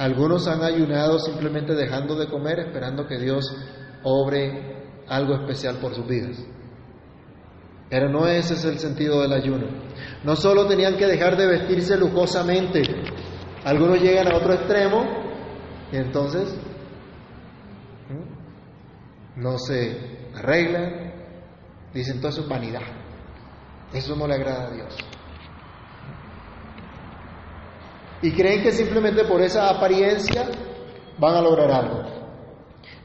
Algunos 0.00 0.48
han 0.48 0.62
ayunado 0.62 1.18
simplemente 1.18 1.74
dejando 1.74 2.14
de 2.14 2.26
comer, 2.26 2.58
esperando 2.58 3.06
que 3.06 3.18
Dios 3.18 3.54
obre 4.02 4.82
algo 5.06 5.34
especial 5.34 5.76
por 5.76 5.94
sus 5.94 6.06
vidas. 6.06 6.42
Pero 7.90 8.08
no 8.08 8.26
ese 8.26 8.54
es 8.54 8.64
el 8.64 8.78
sentido 8.78 9.20
del 9.20 9.34
ayuno. 9.34 9.66
No 10.24 10.36
solo 10.36 10.66
tenían 10.66 10.96
que 10.96 11.06
dejar 11.06 11.36
de 11.36 11.46
vestirse 11.46 11.98
lujosamente, 11.98 12.80
algunos 13.62 14.00
llegan 14.00 14.32
a 14.32 14.38
otro 14.38 14.54
extremo 14.54 15.04
y 15.92 15.96
entonces 15.98 16.48
no 19.36 19.58
se 19.58 20.30
arreglan, 20.34 21.12
dicen 21.92 22.20
todo 22.20 22.30
eso 22.30 22.40
es 22.40 22.48
vanidad. 22.48 22.80
Eso 23.92 24.16
no 24.16 24.26
le 24.26 24.34
agrada 24.34 24.68
a 24.68 24.70
Dios. 24.70 24.96
Y 28.22 28.32
creen 28.32 28.62
que 28.62 28.72
simplemente 28.72 29.24
por 29.24 29.40
esa 29.40 29.70
apariencia 29.70 30.46
van 31.18 31.36
a 31.36 31.42
lograr 31.42 31.70
algo. 31.70 32.02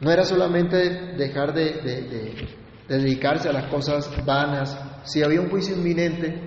No 0.01 0.11
era 0.11 0.25
solamente 0.25 1.15
dejar 1.17 1.53
de, 1.53 2.49
dedicarse 2.87 3.49
a 3.49 3.53
las 3.53 3.71
cosas 3.71 4.09
vanas. 4.25 4.77
Si 5.03 5.23
había 5.23 5.41
un 5.41 5.49
juicio 5.49 5.75
inminente, 5.75 6.41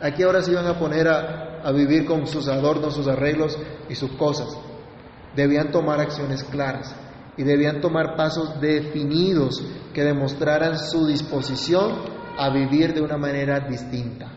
aquí 0.00 0.22
ahora 0.22 0.42
se 0.42 0.50
iban 0.50 0.66
a 0.66 0.78
poner 0.78 1.08
a 1.08 1.70
vivir 1.72 2.04
con 2.04 2.26
sus 2.26 2.48
adornos, 2.48 2.94
sus 2.94 3.06
arreglos 3.06 3.56
y 3.88 3.94
sus 3.94 4.10
cosas 4.12 4.48
debían 5.34 5.70
tomar 5.70 6.00
acciones 6.00 6.44
claras 6.44 6.94
y 7.36 7.42
debían 7.42 7.80
tomar 7.80 8.16
pasos 8.16 8.60
definidos 8.60 9.62
que 9.94 10.04
demostraran 10.04 10.78
su 10.78 11.06
disposición 11.06 11.92
a 12.36 12.50
vivir 12.50 12.92
de 12.92 13.00
una 13.00 13.16
manera 13.16 13.60
distinta. 13.60 14.30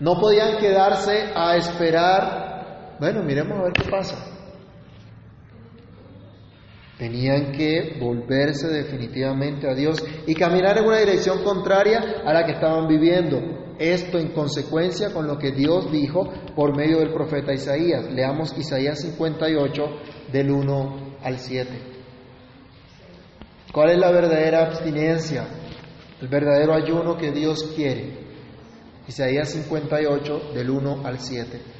No 0.00 0.18
podían 0.20 0.58
quedarse 0.58 1.32
a 1.34 1.56
esperar, 1.56 2.96
bueno, 3.00 3.22
miremos 3.22 3.58
a 3.58 3.62
ver 3.62 3.72
qué 3.72 3.90
pasa. 3.90 4.36
Tenían 6.98 7.52
que 7.52 7.98
volverse 8.00 8.68
definitivamente 8.68 9.68
a 9.68 9.74
Dios 9.74 10.02
y 10.26 10.34
caminar 10.34 10.78
en 10.78 10.86
una 10.86 10.98
dirección 10.98 11.42
contraria 11.44 12.22
a 12.24 12.32
la 12.32 12.44
que 12.44 12.52
estaban 12.52 12.88
viviendo. 12.88 13.38
Esto 13.78 14.18
en 14.18 14.32
consecuencia 14.32 15.12
con 15.12 15.26
lo 15.26 15.36
que 15.36 15.52
Dios 15.52 15.92
dijo 15.92 16.30
por 16.54 16.74
medio 16.74 16.98
del 16.98 17.12
profeta 17.12 17.52
Isaías. 17.52 18.10
Leamos 18.10 18.56
Isaías 18.56 19.00
58 19.00 19.82
del 20.32 20.50
1 20.50 21.18
al 21.22 21.38
7. 21.38 21.70
¿Cuál 23.72 23.90
es 23.90 23.98
la 23.98 24.10
verdadera 24.10 24.64
abstinencia? 24.64 25.46
El 26.22 26.28
verdadero 26.28 26.72
ayuno 26.72 27.18
que 27.18 27.30
Dios 27.30 27.74
quiere. 27.76 28.25
Isaías 29.08 29.50
58 29.50 30.52
del 30.54 30.70
1 30.70 31.02
al 31.04 31.20
7. 31.20 31.75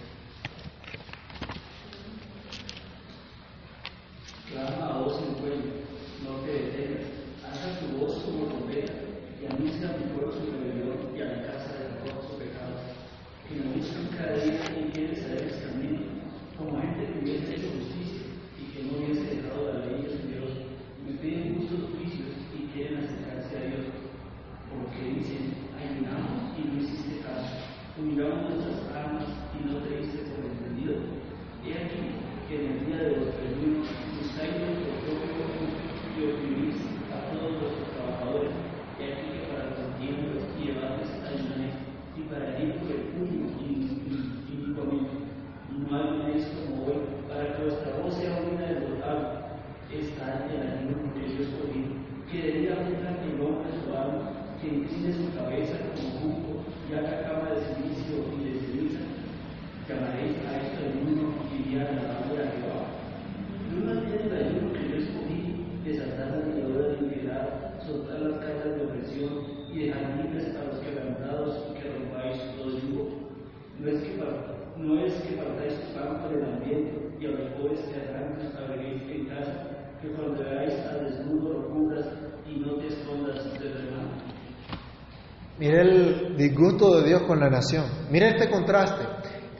Disgusto 86.56 86.96
de 86.96 87.08
Dios 87.08 87.22
con 87.22 87.38
la 87.38 87.50
nación. 87.50 87.84
Mire 88.10 88.30
este 88.30 88.50
contraste. 88.50 89.04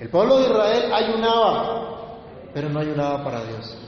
El 0.00 0.08
pueblo 0.08 0.38
de 0.38 0.46
Israel 0.46 0.92
ayunaba, 0.92 2.20
pero 2.54 2.68
no 2.70 2.80
ayunaba 2.80 3.22
para 3.22 3.44
Dios. 3.44 3.78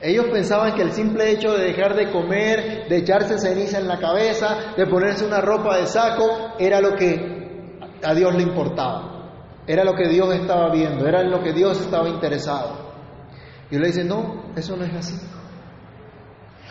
Ellos 0.00 0.26
pensaban 0.30 0.74
que 0.74 0.82
el 0.82 0.92
simple 0.92 1.30
hecho 1.30 1.52
de 1.52 1.64
dejar 1.64 1.94
de 1.94 2.10
comer, 2.10 2.88
de 2.88 2.98
echarse 2.98 3.38
ceniza 3.38 3.78
en 3.78 3.88
la 3.88 3.98
cabeza, 3.98 4.74
de 4.76 4.86
ponerse 4.86 5.26
una 5.26 5.40
ropa 5.40 5.76
de 5.78 5.86
saco, 5.86 6.54
era 6.58 6.80
lo 6.80 6.94
que 6.94 7.78
a 8.02 8.14
Dios 8.14 8.34
le 8.34 8.42
importaba. 8.42 9.12
Era 9.66 9.84
lo 9.84 9.94
que 9.94 10.08
Dios 10.08 10.34
estaba 10.34 10.70
viendo, 10.70 11.06
era 11.06 11.22
en 11.22 11.30
lo 11.30 11.42
que 11.42 11.52
Dios 11.52 11.80
estaba 11.80 12.08
interesado. 12.08 12.94
Y 13.70 13.78
le 13.78 13.88
dice, 13.88 14.04
no, 14.04 14.52
eso 14.54 14.76
no 14.76 14.84
es 14.84 14.94
así. 14.94 15.16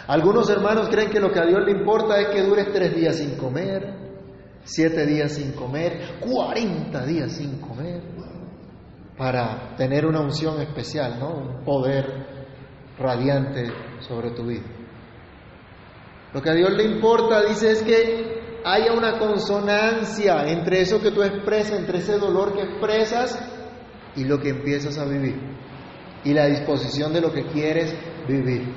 Algunos 0.08 0.50
hermanos 0.50 0.88
creen 0.90 1.10
que 1.10 1.20
lo 1.20 1.32
que 1.32 1.40
a 1.40 1.46
Dios 1.46 1.62
le 1.66 1.72
importa 1.72 2.20
es 2.20 2.28
que 2.28 2.44
dures 2.44 2.72
tres 2.72 2.96
días 2.96 3.16
sin 3.18 3.38
comer, 3.38 4.05
siete 4.66 5.06
días 5.06 5.34
sin 5.34 5.54
comer, 5.54 6.20
cuarenta 6.20 7.06
días 7.06 7.32
sin 7.32 7.62
comer, 7.62 8.02
para 9.18 9.76
tener 9.78 10.06
una 10.06 10.20
unción 10.20 10.60
especial, 10.62 11.20
¿no? 11.20 11.34
Un 11.36 11.64
poder 11.64 12.06
radiante 13.00 13.72
sobre 14.00 14.32
tu 14.32 14.46
vida. 14.46 14.66
Lo 16.34 16.42
que 16.42 16.50
a 16.50 16.54
Dios 16.54 16.72
le 16.74 16.84
importa, 16.84 17.44
dice, 17.44 17.72
es 17.72 17.84
que 17.84 18.62
haya 18.66 18.92
una 18.92 19.18
consonancia 19.20 20.48
entre 20.48 20.82
eso 20.82 21.00
que 21.00 21.12
tú 21.12 21.24
expresas, 21.24 21.80
entre 21.80 22.00
ese 22.00 22.18
dolor 22.18 22.54
que 22.54 22.64
expresas 22.64 23.40
y 24.16 24.26
lo 24.26 24.40
que 24.40 24.50
empiezas 24.50 24.98
a 24.98 25.06
vivir, 25.06 25.40
y 26.24 26.34
la 26.34 26.48
disposición 26.48 27.14
de 27.14 27.22
lo 27.22 27.32
que 27.32 27.46
quieres 27.48 27.96
vivir. 28.28 28.74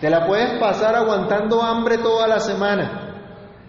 Te 0.00 0.10
la 0.10 0.26
puedes 0.26 0.60
pasar 0.60 0.94
aguantando 0.94 1.62
hambre 1.62 1.98
toda 1.98 2.28
la 2.28 2.38
semana, 2.38 3.03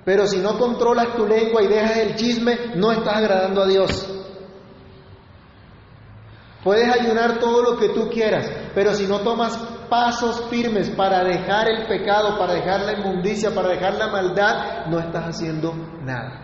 pero 0.05 0.27
si 0.27 0.37
no 0.37 0.57
controlas 0.59 1.15
tu 1.15 1.25
lengua 1.25 1.63
y 1.63 1.67
dejas 1.67 1.97
el 1.97 2.15
chisme, 2.15 2.75
no 2.75 2.91
estás 2.91 3.17
agradando 3.17 3.63
a 3.63 3.67
Dios. 3.67 4.11
Puedes 6.63 6.87
ayunar 6.87 7.39
todo 7.39 7.63
lo 7.63 7.77
que 7.77 7.89
tú 7.89 8.09
quieras, 8.09 8.49
pero 8.73 8.93
si 8.93 9.07
no 9.07 9.19
tomas 9.21 9.57
pasos 9.89 10.45
firmes 10.49 10.91
para 10.91 11.23
dejar 11.23 11.67
el 11.69 11.87
pecado, 11.87 12.37
para 12.37 12.53
dejar 12.53 12.81
la 12.81 12.93
inmundicia, 12.93 13.53
para 13.53 13.69
dejar 13.69 13.95
la 13.95 14.07
maldad, 14.07 14.85
no 14.87 14.99
estás 14.99 15.25
haciendo 15.25 15.73
nada. 16.03 16.43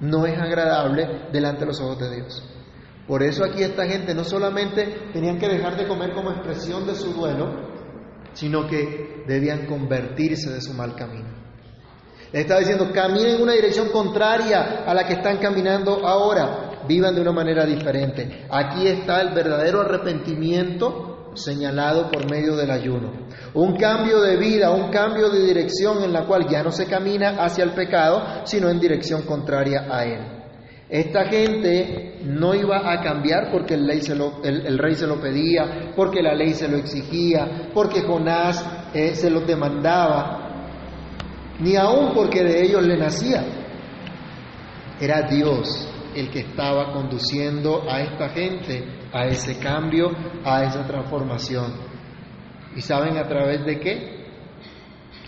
No 0.00 0.26
es 0.26 0.38
agradable 0.38 1.28
delante 1.32 1.60
de 1.60 1.66
los 1.66 1.80
ojos 1.80 1.98
de 1.98 2.16
Dios. 2.16 2.42
Por 3.06 3.22
eso 3.22 3.44
aquí 3.44 3.62
esta 3.62 3.86
gente 3.86 4.14
no 4.14 4.24
solamente 4.24 5.10
tenían 5.12 5.38
que 5.38 5.48
dejar 5.48 5.76
de 5.76 5.86
comer 5.86 6.12
como 6.12 6.30
expresión 6.30 6.86
de 6.86 6.94
su 6.94 7.12
duelo, 7.12 7.46
sino 8.34 8.66
que 8.66 9.24
debían 9.26 9.66
convertirse 9.66 10.50
de 10.50 10.60
su 10.60 10.74
mal 10.74 10.94
camino. 10.94 11.27
Le 12.32 12.40
estaba 12.40 12.60
diciendo, 12.60 12.90
caminen 12.92 13.36
en 13.36 13.42
una 13.42 13.52
dirección 13.52 13.88
contraria 13.88 14.84
a 14.86 14.92
la 14.92 15.06
que 15.06 15.14
están 15.14 15.38
caminando 15.38 16.06
ahora, 16.06 16.82
vivan 16.86 17.14
de 17.14 17.20
una 17.22 17.32
manera 17.32 17.64
diferente. 17.64 18.46
Aquí 18.50 18.86
está 18.86 19.20
el 19.20 19.34
verdadero 19.34 19.80
arrepentimiento 19.80 21.32
señalado 21.34 22.10
por 22.10 22.28
medio 22.30 22.56
del 22.56 22.70
ayuno. 22.70 23.12
Un 23.54 23.76
cambio 23.76 24.20
de 24.20 24.36
vida, 24.36 24.70
un 24.70 24.90
cambio 24.90 25.30
de 25.30 25.44
dirección 25.44 26.02
en 26.02 26.12
la 26.12 26.26
cual 26.26 26.46
ya 26.48 26.62
no 26.62 26.70
se 26.70 26.86
camina 26.86 27.42
hacia 27.42 27.64
el 27.64 27.70
pecado, 27.70 28.22
sino 28.44 28.68
en 28.68 28.80
dirección 28.80 29.22
contraria 29.22 29.86
a 29.90 30.04
él. 30.04 30.38
Esta 30.88 31.26
gente 31.26 32.18
no 32.24 32.54
iba 32.54 32.90
a 32.90 33.02
cambiar 33.02 33.50
porque 33.52 33.74
el, 33.74 33.86
rey 33.86 34.00
se 34.00 35.06
lo 35.06 35.20
pedía, 35.20 35.92
porque 35.94 36.22
la 36.22 36.34
ley 36.34 36.54
se 36.54 36.66
lo 36.66 36.78
exigía, 36.78 37.70
porque 37.74 38.02
Jonás 38.02 38.64
eh, 38.94 39.14
se 39.14 39.28
lo 39.28 39.40
demandaba, 39.40 40.37
ni 41.60 41.76
aún 41.76 42.14
porque 42.14 42.42
de 42.42 42.64
ellos 42.64 42.82
le 42.82 42.96
nacía. 42.96 43.44
Era 45.00 45.22
Dios 45.22 45.88
el 46.14 46.30
que 46.30 46.40
estaba 46.40 46.92
conduciendo 46.92 47.88
a 47.88 48.00
esta 48.00 48.28
gente 48.30 48.98
a 49.12 49.26
ese 49.26 49.58
cambio, 49.58 50.10
a 50.44 50.64
esa 50.64 50.86
transformación. 50.86 51.72
¿Y 52.76 52.80
saben 52.80 53.16
a 53.16 53.26
través 53.26 53.64
de 53.64 53.80
qué? 53.80 54.26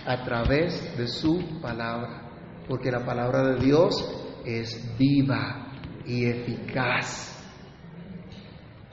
A 0.06 0.22
través 0.22 0.96
de 0.96 1.06
su 1.06 1.60
palabra. 1.60 2.28
Porque 2.68 2.90
la 2.90 3.04
palabra 3.04 3.42
de 3.42 3.64
Dios 3.64 3.94
es 4.44 4.96
viva 4.98 5.72
y 6.06 6.26
eficaz. 6.26 7.39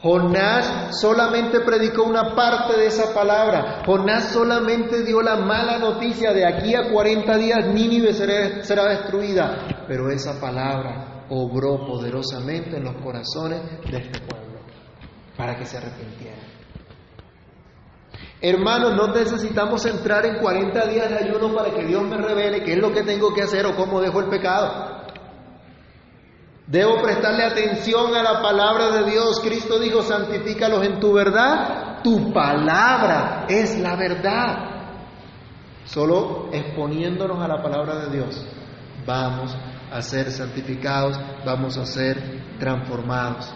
Jonás 0.02 1.00
solamente 1.00 1.62
predicó 1.62 2.04
una 2.04 2.36
parte 2.36 2.78
de 2.78 2.88
esa 2.88 3.14
palabra. 3.14 3.82
Jonás 3.86 4.32
solamente 4.32 5.04
dio 5.04 5.22
la 5.22 5.38
mala 5.38 5.80
noticia 5.80 6.34
de 6.34 6.46
aquí 6.46 6.76
a 6.76 6.92
40 6.92 7.38
días 7.38 7.68
Nínive 7.74 8.14
será, 8.14 8.64
será 8.64 8.86
destruida. 8.90 9.86
Pero 9.88 10.12
esa 10.12 10.40
palabra 10.40 11.26
obró 11.30 11.86
poderosamente 11.86 12.78
en 12.78 12.84
los 12.84 12.96
corazones 13.02 13.62
de 13.90 13.98
este 13.98 14.20
pueblo 14.20 14.60
para 15.36 15.56
que 15.56 15.66
se 15.66 15.78
arrepintieran. 15.78 16.58
Hermanos, 18.40 18.96
no 18.96 19.08
necesitamos 19.08 19.84
entrar 19.88 20.24
en 20.28 20.38
40 20.38 20.88
días 20.88 21.10
de 21.10 21.18
ayuno 21.18 21.56
para 21.56 21.74
que 21.74 21.84
Dios 21.86 22.04
me 22.04 22.18
revele 22.18 22.64
qué 22.64 22.74
es 22.74 22.80
lo 22.80 22.92
que 22.92 23.02
tengo 23.02 23.34
que 23.34 23.42
hacer 23.42 23.66
o 23.66 23.76
cómo 23.76 24.00
dejo 24.00 24.20
el 24.20 24.30
pecado. 24.30 24.97
Debo 26.68 27.02
prestarle 27.02 27.46
atención 27.46 28.14
a 28.14 28.22
la 28.22 28.42
palabra 28.42 28.92
de 28.92 29.10
Dios. 29.10 29.40
Cristo 29.42 29.80
dijo, 29.80 30.02
santifícalos 30.02 30.86
en 30.86 31.00
tu 31.00 31.14
verdad. 31.14 32.02
Tu 32.04 32.34
palabra 32.34 33.46
es 33.48 33.80
la 33.80 33.96
verdad. 33.96 34.78
Solo 35.86 36.50
exponiéndonos 36.52 37.42
a 37.42 37.48
la 37.48 37.64
palabra 37.64 38.06
de 38.06 38.18
Dios 38.18 38.46
vamos 39.06 39.58
a 39.90 40.02
ser 40.02 40.30
santificados, 40.30 41.18
vamos 41.46 41.78
a 41.78 41.86
ser 41.86 42.58
transformados. 42.60 43.54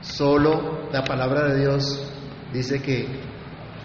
Solo 0.00 0.88
la 0.90 1.04
palabra 1.04 1.48
de 1.48 1.60
Dios 1.60 2.10
dice 2.52 2.80
que 2.80 3.20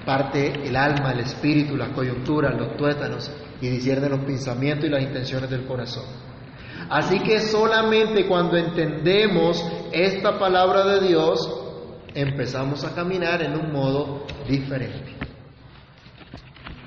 parte 0.06 0.66
el 0.66 0.76
alma, 0.78 1.12
el 1.12 1.20
espíritu, 1.20 1.76
las 1.76 1.90
coyunturas, 1.90 2.58
los 2.58 2.78
tuétanos 2.78 3.30
y 3.60 3.68
discierne 3.68 4.08
los 4.08 4.24
pensamientos 4.24 4.86
y 4.86 4.90
las 4.90 5.04
intenciones 5.04 5.50
del 5.50 5.66
corazón. 5.66 6.23
Así 6.94 7.22
que 7.22 7.40
solamente 7.40 8.28
cuando 8.28 8.56
entendemos 8.56 9.66
esta 9.92 10.38
palabra 10.38 10.86
de 10.86 11.08
Dios, 11.08 11.40
empezamos 12.14 12.84
a 12.84 12.94
caminar 12.94 13.42
en 13.42 13.60
un 13.60 13.74
modo 13.74 14.28
diferente. 14.48 15.16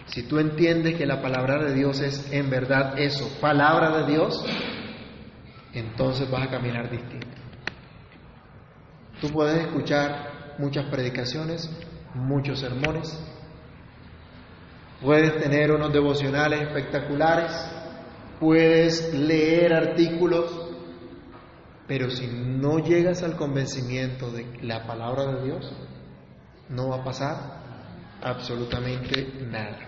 Si 0.07 0.23
tú 0.29 0.38
entiendes 0.38 0.95
que 0.95 1.07
la 1.07 1.21
palabra 1.21 1.59
de 1.64 1.75
Dios 1.75 1.99
es 1.99 2.33
en 2.33 2.49
verdad 2.49 2.97
eso, 2.97 3.29
palabra 3.40 3.99
de 3.99 4.12
Dios, 4.12 4.45
entonces 5.73 6.31
vas 6.31 6.47
a 6.47 6.51
caminar 6.53 6.88
distinto. 6.88 7.27
Tú 9.21 9.31
puedes 9.31 9.59
escuchar 9.66 10.55
muchas 10.59 10.85
predicaciones, 10.85 11.69
muchos 12.14 12.61
sermones, 12.61 13.21
puedes 15.03 15.37
tener 15.42 15.73
unos 15.73 15.92
devocionales 15.92 16.61
espectaculares, 16.61 17.51
puedes 18.40 19.14
leer 19.14 19.72
artículos, 19.72 20.51
pero 21.87 22.11
si 22.11 22.27
no 22.27 22.79
llegas 22.79 23.22
al 23.22 23.37
convencimiento 23.37 24.31
de 24.31 24.46
la 24.62 24.87
palabra 24.87 25.27
de 25.27 25.44
Dios, 25.44 25.72
no 26.68 26.88
va 26.88 26.96
a 26.96 27.05
pasar 27.05 27.66
absolutamente 28.22 29.46
nada. 29.49 29.79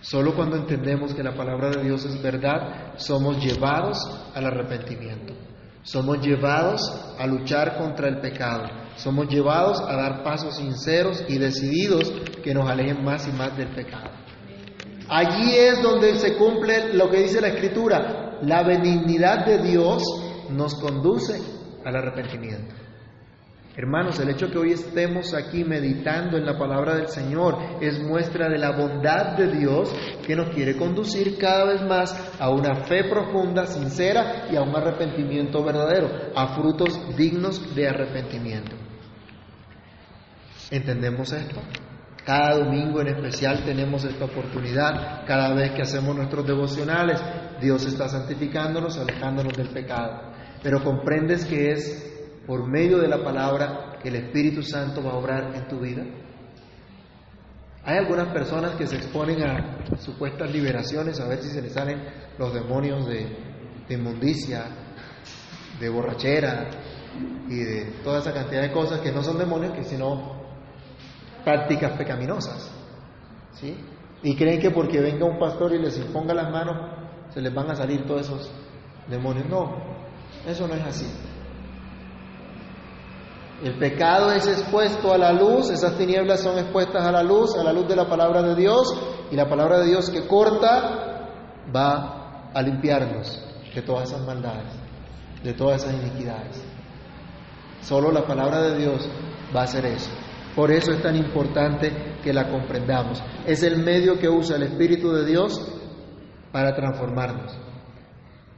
Solo 0.00 0.34
cuando 0.34 0.56
entendemos 0.56 1.14
que 1.14 1.22
la 1.22 1.34
palabra 1.34 1.70
de 1.70 1.82
Dios 1.82 2.04
es 2.04 2.22
verdad, 2.22 2.94
somos 2.96 3.42
llevados 3.44 3.98
al 4.34 4.46
arrepentimiento. 4.46 5.34
Somos 5.82 6.20
llevados 6.20 6.80
a 7.18 7.26
luchar 7.26 7.78
contra 7.78 8.08
el 8.08 8.20
pecado. 8.20 8.68
Somos 8.96 9.28
llevados 9.28 9.80
a 9.80 9.96
dar 9.96 10.22
pasos 10.22 10.56
sinceros 10.56 11.24
y 11.28 11.38
decididos 11.38 12.12
que 12.42 12.54
nos 12.54 12.68
alejen 12.68 13.02
más 13.02 13.26
y 13.26 13.32
más 13.32 13.56
del 13.56 13.68
pecado. 13.68 14.10
Allí 15.08 15.54
es 15.54 15.82
donde 15.82 16.16
se 16.16 16.36
cumple 16.36 16.92
lo 16.94 17.10
que 17.10 17.22
dice 17.22 17.40
la 17.40 17.48
Escritura. 17.48 18.38
La 18.42 18.62
benignidad 18.62 19.46
de 19.46 19.58
Dios 19.58 20.02
nos 20.50 20.74
conduce 20.74 21.40
al 21.84 21.96
arrepentimiento. 21.96 22.74
Hermanos, 23.76 24.18
el 24.18 24.30
hecho 24.30 24.50
que 24.50 24.58
hoy 24.58 24.72
estemos 24.72 25.34
aquí 25.34 25.62
meditando 25.62 26.36
en 26.36 26.44
la 26.44 26.58
palabra 26.58 26.96
del 26.96 27.06
Señor 27.06 27.56
es 27.80 28.00
muestra 28.02 28.48
de 28.48 28.58
la 28.58 28.72
bondad 28.72 29.36
de 29.36 29.56
Dios 29.56 29.94
que 30.26 30.34
nos 30.34 30.50
quiere 30.50 30.76
conducir 30.76 31.38
cada 31.38 31.64
vez 31.64 31.82
más 31.82 32.34
a 32.40 32.50
una 32.50 32.74
fe 32.86 33.04
profunda, 33.04 33.66
sincera 33.66 34.48
y 34.50 34.56
a 34.56 34.62
un 34.62 34.74
arrepentimiento 34.74 35.62
verdadero, 35.62 36.10
a 36.34 36.56
frutos 36.56 37.16
dignos 37.16 37.72
de 37.76 37.88
arrepentimiento. 37.88 38.74
¿Entendemos 40.72 41.32
esto? 41.32 41.60
Cada 42.28 42.58
domingo 42.58 43.00
en 43.00 43.08
especial 43.08 43.64
tenemos 43.64 44.04
esta 44.04 44.26
oportunidad. 44.26 45.24
Cada 45.24 45.54
vez 45.54 45.70
que 45.70 45.80
hacemos 45.80 46.14
nuestros 46.14 46.46
devocionales, 46.46 47.18
Dios 47.58 47.86
está 47.86 48.06
santificándonos, 48.06 48.98
alejándonos 48.98 49.54
del 49.56 49.70
pecado. 49.70 50.30
Pero 50.62 50.84
comprendes 50.84 51.46
que 51.46 51.70
es 51.70 52.36
por 52.46 52.68
medio 52.68 52.98
de 52.98 53.08
la 53.08 53.24
palabra 53.24 53.96
que 54.02 54.10
el 54.10 54.16
Espíritu 54.16 54.62
Santo 54.62 55.02
va 55.02 55.12
a 55.12 55.16
obrar 55.16 55.54
en 55.54 55.68
tu 55.68 55.80
vida? 55.80 56.04
Hay 57.82 57.96
algunas 57.96 58.28
personas 58.28 58.72
que 58.72 58.86
se 58.86 58.96
exponen 58.96 59.42
a 59.44 59.96
supuestas 59.96 60.52
liberaciones, 60.52 61.18
a 61.20 61.28
ver 61.28 61.38
si 61.38 61.48
se 61.48 61.62
les 61.62 61.72
salen 61.72 61.98
los 62.38 62.52
demonios 62.52 63.06
de, 63.06 63.26
inmundicia, 63.88 64.66
de 65.80 65.88
borrachera 65.88 66.68
y 67.48 67.56
de 67.56 67.84
toda 68.04 68.18
esa 68.18 68.34
cantidad 68.34 68.60
de 68.60 68.70
cosas 68.70 69.00
que 69.00 69.12
no 69.12 69.22
son 69.22 69.38
demonios, 69.38 69.72
que 69.72 69.82
sino 69.82 70.37
prácticas 71.44 71.92
pecaminosas. 71.92 72.70
¿sí? 73.52 73.76
Y 74.22 74.36
creen 74.36 74.60
que 74.60 74.70
porque 74.70 75.00
venga 75.00 75.24
un 75.24 75.38
pastor 75.38 75.72
y 75.74 75.78
les 75.78 75.98
imponga 75.98 76.34
las 76.34 76.50
manos, 76.50 76.76
se 77.30 77.40
les 77.40 77.54
van 77.54 77.70
a 77.70 77.76
salir 77.76 78.06
todos 78.06 78.22
esos 78.22 78.50
demonios. 79.08 79.46
No, 79.48 79.76
eso 80.46 80.66
no 80.66 80.74
es 80.74 80.84
así. 80.84 81.06
El 83.62 83.76
pecado 83.76 84.30
es 84.30 84.46
expuesto 84.46 85.12
a 85.12 85.18
la 85.18 85.32
luz, 85.32 85.70
esas 85.70 85.96
tinieblas 85.96 86.40
son 86.40 86.58
expuestas 86.58 87.04
a 87.04 87.10
la 87.10 87.24
luz, 87.24 87.56
a 87.56 87.64
la 87.64 87.72
luz 87.72 87.88
de 87.88 87.96
la 87.96 88.08
palabra 88.08 88.42
de 88.42 88.54
Dios, 88.54 88.94
y 89.30 89.36
la 89.36 89.48
palabra 89.48 89.80
de 89.80 89.86
Dios 89.86 90.10
que 90.10 90.26
corta 90.28 91.28
va 91.74 92.50
a 92.54 92.62
limpiarnos 92.62 93.44
de 93.74 93.82
todas 93.82 94.10
esas 94.10 94.24
maldades, 94.24 94.72
de 95.42 95.54
todas 95.54 95.82
esas 95.82 95.94
iniquidades. 95.94 96.62
Solo 97.82 98.12
la 98.12 98.26
palabra 98.26 98.60
de 98.62 98.78
Dios 98.78 99.08
va 99.54 99.62
a 99.62 99.64
hacer 99.64 99.84
eso. 99.86 100.10
Por 100.58 100.72
eso 100.72 100.90
es 100.90 101.00
tan 101.00 101.14
importante 101.14 102.18
que 102.20 102.32
la 102.32 102.50
comprendamos. 102.50 103.22
Es 103.46 103.62
el 103.62 103.78
medio 103.78 104.18
que 104.18 104.28
usa 104.28 104.56
el 104.56 104.64
Espíritu 104.64 105.12
de 105.12 105.24
Dios 105.24 105.56
para 106.50 106.74
transformarnos. 106.74 107.56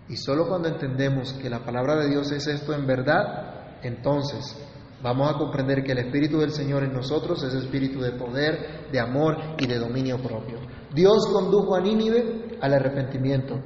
Y 0.09 0.17
solo 0.17 0.49
cuando 0.49 0.69
entendemos 0.69 1.35
que 1.35 1.51
la 1.51 1.63
palabra 1.63 1.97
de 1.97 2.09
Dios 2.09 2.33
es 2.33 2.47
esto 2.47 2.73
en 2.73 2.87
verdad, 2.87 3.83
entonces 3.83 4.57
vamos 5.03 5.31
a 5.31 5.37
comprender 5.37 5.83
que 5.85 5.93
el 5.93 5.99
Espíritu 5.99 6.39
del 6.39 6.53
Señor 6.53 6.85
en 6.85 6.95
nosotros 6.95 7.45
es 7.45 7.53
espíritu 7.53 8.01
de 8.01 8.13
poder, 8.13 8.89
de 8.91 8.99
amor 8.99 9.37
y 9.59 9.67
de 9.67 9.79
dominio 9.79 10.23
propio. 10.23 10.59
Dios 10.95 11.29
condujo 11.31 11.77
a 11.77 11.83
Nínive 11.83 12.57
al 12.63 12.73
arrepentimiento, 12.73 13.61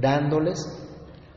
dándoles 0.00 0.60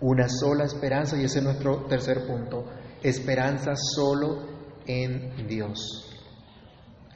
una 0.02 0.30
sola 0.30 0.66
esperanza, 0.66 1.20
y 1.20 1.24
ese 1.24 1.40
es 1.40 1.46
nuestro 1.46 1.88
tercer 1.88 2.28
punto, 2.28 2.64
esperanza 3.02 3.72
solo 3.76 4.46
en 4.86 5.48
Dios. 5.48 6.14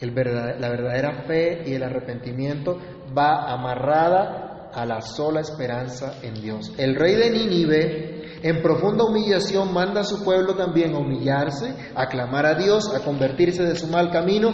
La 0.01 0.69
verdadera 0.69 1.23
fe 1.27 1.63
y 1.65 1.73
el 1.73 1.83
arrepentimiento 1.83 2.77
va 3.15 3.51
amarrada 3.51 4.69
a 4.73 4.85
la 4.85 5.01
sola 5.01 5.41
esperanza 5.41 6.15
en 6.23 6.41
Dios. 6.41 6.73
El 6.77 6.95
rey 6.95 7.15
de 7.15 7.29
Nínive 7.29 8.21
en 8.41 8.61
profunda 8.61 9.03
humillación 9.03 9.73
manda 9.73 10.01
a 10.01 10.03
su 10.03 10.23
pueblo 10.23 10.55
también 10.55 10.95
a 10.95 10.99
humillarse, 10.99 11.75
a 11.93 12.07
clamar 12.07 12.45
a 12.45 12.55
Dios, 12.55 12.93
a 12.93 13.03
convertirse 13.03 13.63
de 13.63 13.75
su 13.75 13.87
mal 13.87 14.09
camino, 14.09 14.51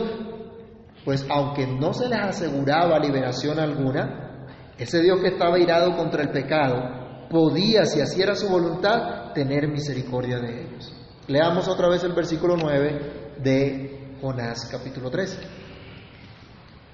pues 1.06 1.26
aunque 1.30 1.66
no 1.66 1.94
se 1.94 2.10
les 2.10 2.20
aseguraba 2.20 3.00
liberación 3.00 3.60
alguna, 3.60 4.46
ese 4.78 5.02
Dios 5.02 5.22
que 5.22 5.30
estaba 5.30 5.58
irado 5.58 5.96
contra 5.96 6.24
el 6.24 6.30
pecado 6.30 6.98
podía, 7.30 7.86
si 7.86 8.02
así 8.02 8.22
era 8.22 8.36
su 8.36 8.50
voluntad, 8.50 9.34
tener 9.34 9.68
misericordia 9.70 10.40
de 10.40 10.62
ellos. 10.62 10.94
Leamos 11.28 11.68
otra 11.68 11.90
vez 11.90 12.04
el 12.04 12.14
versículo 12.14 12.56
9 12.58 13.36
de 13.44 13.97
Jonás 14.21 14.67
capítulo 14.71 15.12
13. 15.12 15.38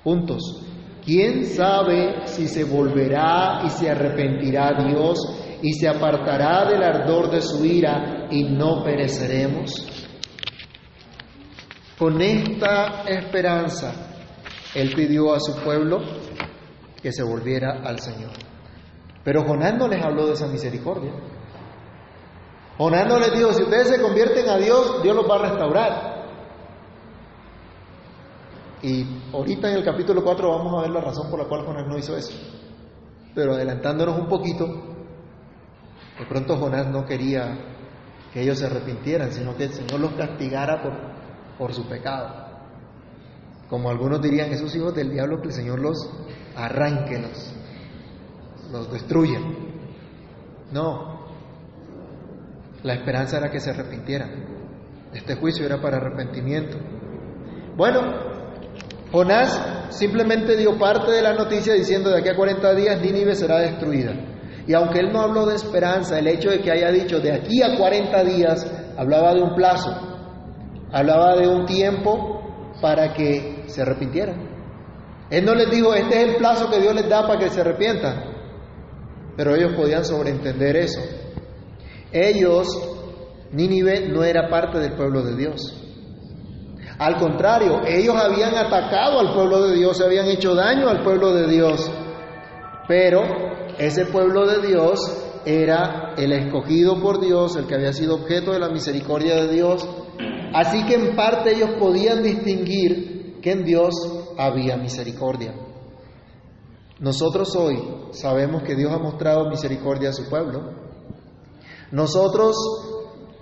Puntos. 0.04 0.62
¿Quién 1.06 1.46
sabe 1.46 2.28
si 2.28 2.48
se 2.48 2.64
volverá 2.64 3.62
y 3.66 3.70
se 3.70 3.90
arrepentirá 3.90 4.74
Dios 4.88 5.20
y 5.62 5.74
se 5.74 5.88
apartará 5.88 6.66
del 6.66 6.84
ardor 6.84 7.30
de 7.30 7.42
su 7.42 7.64
ira 7.66 8.28
y 8.30 8.44
no 8.44 8.84
pereceremos? 8.84 9.88
Con 11.98 12.22
esta 12.22 13.04
esperanza, 13.04 13.94
Él 14.76 14.94
pidió 14.96 15.34
a 15.34 15.40
su 15.40 15.56
pueblo 15.64 16.00
que 17.02 17.12
se 17.12 17.24
volviera 17.24 17.82
al 17.84 18.00
Señor. 18.00 18.32
Pero 19.24 19.44
Jonás 19.44 19.76
no 19.78 19.88
les 19.88 20.04
habló 20.04 20.28
de 20.28 20.34
esa 20.34 20.48
misericordia. 20.48 21.12
Jonás 22.78 23.08
no 23.08 23.20
les 23.20 23.32
dijo, 23.34 23.54
si 23.54 23.64
ustedes 23.64 23.88
se 23.90 24.02
convierten 24.02 24.50
a 24.50 24.58
Dios, 24.58 25.02
Dios 25.04 25.16
los 25.16 25.30
va 25.30 25.36
a 25.36 25.50
restaurar. 25.50 26.13
Y 28.84 29.08
ahorita 29.32 29.70
en 29.72 29.78
el 29.78 29.86
capítulo 29.86 30.22
4 30.22 30.50
vamos 30.50 30.74
a 30.78 30.82
ver 30.82 30.92
la 30.92 31.00
razón 31.00 31.30
por 31.30 31.40
la 31.40 31.46
cual 31.46 31.66
Jonás 31.66 31.88
no 31.88 31.98
hizo 31.98 32.18
eso. 32.18 32.34
Pero 33.34 33.54
adelantándonos 33.54 34.20
un 34.20 34.28
poquito, 34.28 34.68
de 36.20 36.26
pronto 36.28 36.58
Jonás 36.58 36.88
no 36.88 37.06
quería 37.06 37.58
que 38.34 38.42
ellos 38.42 38.60
se 38.60 38.66
arrepintieran, 38.66 39.32
sino 39.32 39.56
que 39.56 39.66
el 39.66 39.74
Señor 39.74 40.02
los 40.02 40.12
castigara 40.16 40.84
por, 40.84 40.94
por 41.58 41.74
su 41.74 41.88
pecado. 41.88 42.44
Como 43.70 43.90
algunos 43.90 44.22
dirían, 44.22 44.52
esos 44.52 44.76
hijos 44.76 44.94
del 44.94 45.12
diablo, 45.12 45.40
que 45.40 45.48
el 45.48 45.54
Señor 45.54 45.80
los 45.80 45.98
arranque, 46.58 47.20
los, 47.20 47.56
los 48.70 48.92
destruya. 48.92 49.40
No, 50.74 51.26
la 52.84 52.96
esperanza 52.96 53.38
era 53.38 53.50
que 53.50 53.62
se 53.62 53.70
arrepintieran. 53.70 54.30
Este 55.14 55.36
juicio 55.36 55.66
era 55.66 55.82
para 55.82 55.98
arrepentimiento. 55.98 56.78
Bueno, 57.78 58.33
Jonás 59.14 59.92
simplemente 59.92 60.58
dio 60.58 60.76
parte 60.80 61.12
de 61.12 61.22
la 61.22 61.34
noticia 61.34 61.76
diciendo 61.76 62.10
de 62.10 62.18
aquí 62.18 62.30
a 62.30 62.36
40 62.36 62.74
días 62.74 63.00
Nínive 63.00 63.36
será 63.36 63.60
destruida. 63.60 64.12
Y 64.66 64.74
aunque 64.74 65.02
él 65.02 65.14
no 65.14 65.22
habló 65.22 65.46
de 65.46 65.54
esperanza, 65.54 66.18
el 66.18 66.28
hecho 66.28 66.50
de 66.50 66.62
que 66.62 66.72
haya 66.72 66.90
dicho 66.90 67.20
de 67.20 67.32
aquí 67.32 67.62
a 67.62 67.78
40 67.78 68.24
días, 68.24 68.66
hablaba 68.98 69.36
de 69.36 69.44
un 69.44 69.54
plazo, 69.54 69.92
hablaba 70.92 71.36
de 71.36 71.48
un 71.48 71.68
tiempo 71.68 72.74
para 72.82 73.14
que 73.14 73.66
se 73.68 73.84
arrepintieran. 73.84 74.50
Él 75.30 75.46
no 75.46 75.54
les 75.54 75.70
dijo, 75.70 75.94
este 75.94 76.20
es 76.20 76.30
el 76.30 76.36
plazo 76.38 76.68
que 76.72 76.80
Dios 76.80 76.96
les 76.96 77.08
da 77.08 77.28
para 77.28 77.38
que 77.38 77.50
se 77.50 77.62
arrepientan, 77.62 78.16
pero 79.38 79.54
ellos 79.54 79.74
podían 79.76 80.04
sobreentender 80.04 80.76
eso. 80.76 81.02
Ellos 82.12 82.68
Nínive 83.52 84.10
no 84.10 84.24
era 84.24 84.50
parte 84.50 84.80
del 84.80 84.94
pueblo 84.94 85.22
de 85.22 85.36
Dios. 85.36 85.93
Al 87.00 87.18
contrario, 87.18 87.82
ellos 87.86 88.16
habían 88.16 88.56
atacado 88.56 89.20
al 89.20 89.34
pueblo 89.34 89.68
de 89.68 89.76
Dios, 89.76 90.00
habían 90.02 90.28
hecho 90.28 90.54
daño 90.54 90.88
al 90.90 91.04
pueblo 91.04 91.34
de 91.34 91.48
Dios. 91.48 91.92
Pero 92.88 93.24
ese 93.78 94.06
pueblo 94.06 94.46
de 94.46 94.68
Dios 94.68 95.00
era 95.46 96.14
el 96.18 96.32
escogido 96.32 97.02
por 97.02 97.20
Dios, 97.20 97.56
el 97.56 97.66
que 97.66 97.76
había 97.76 97.94
sido 97.94 98.16
objeto 98.16 98.52
de 98.52 98.60
la 98.60 98.70
misericordia 98.70 99.36
de 99.36 99.54
Dios. 99.54 99.88
Así 100.54 100.86
que 100.86 100.96
en 100.96 101.16
parte 101.16 101.56
ellos 101.56 101.72
podían 101.80 102.22
distinguir 102.22 103.40
que 103.42 103.52
en 103.52 103.66
Dios 103.66 103.94
había 104.38 104.78
misericordia. 104.78 105.54
Nosotros 107.00 107.56
hoy 107.56 107.80
sabemos 108.12 108.64
que 108.64 108.76
Dios 108.76 108.92
ha 108.92 109.00
mostrado 109.00 109.50
misericordia 109.50 110.10
a 110.10 110.14
su 110.14 110.30
pueblo. 110.30 110.74
Nosotros 111.92 112.56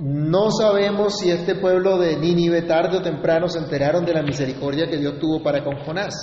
no 0.02 0.50
sabemos 0.50 1.20
si 1.20 1.30
este 1.30 1.54
pueblo 1.54 2.00
de 2.00 2.18
Nínive 2.18 2.64
tarde 2.64 2.98
o 2.98 3.02
temprano 3.04 3.48
se 3.48 3.60
enteraron 3.60 4.04
de 4.04 4.16
la 4.16 4.24
misericordia 4.24 4.90
que 4.90 4.98
Dios 4.98 5.20
tuvo 5.20 5.44
para 5.44 5.64
con 5.64 5.78
Jonás. 5.86 6.16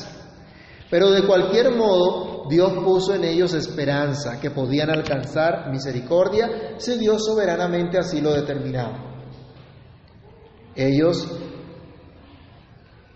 Pero 0.91 1.13
de 1.13 1.25
cualquier 1.25 1.71
modo, 1.77 2.49
Dios 2.49 2.73
puso 2.85 3.15
en 3.15 3.23
ellos 3.23 3.55
esperanza 3.55 4.41
que 4.41 4.51
podían 4.51 4.91
alcanzar 4.91 5.71
misericordia 5.71 6.75
si 6.79 6.99
Dios 6.99 7.25
soberanamente 7.25 7.99
así 7.99 8.21
lo 8.21 8.33
determinaba. 8.33 8.99
Ellos 10.75 11.29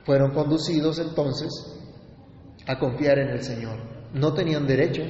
fueron 0.04 0.32
conducidos 0.32 1.00
entonces 1.00 1.50
a 2.68 2.78
confiar 2.78 3.18
en 3.18 3.30
el 3.30 3.42
Señor. 3.42 3.78
No 4.12 4.32
tenían 4.32 4.68
derecho, 4.68 5.02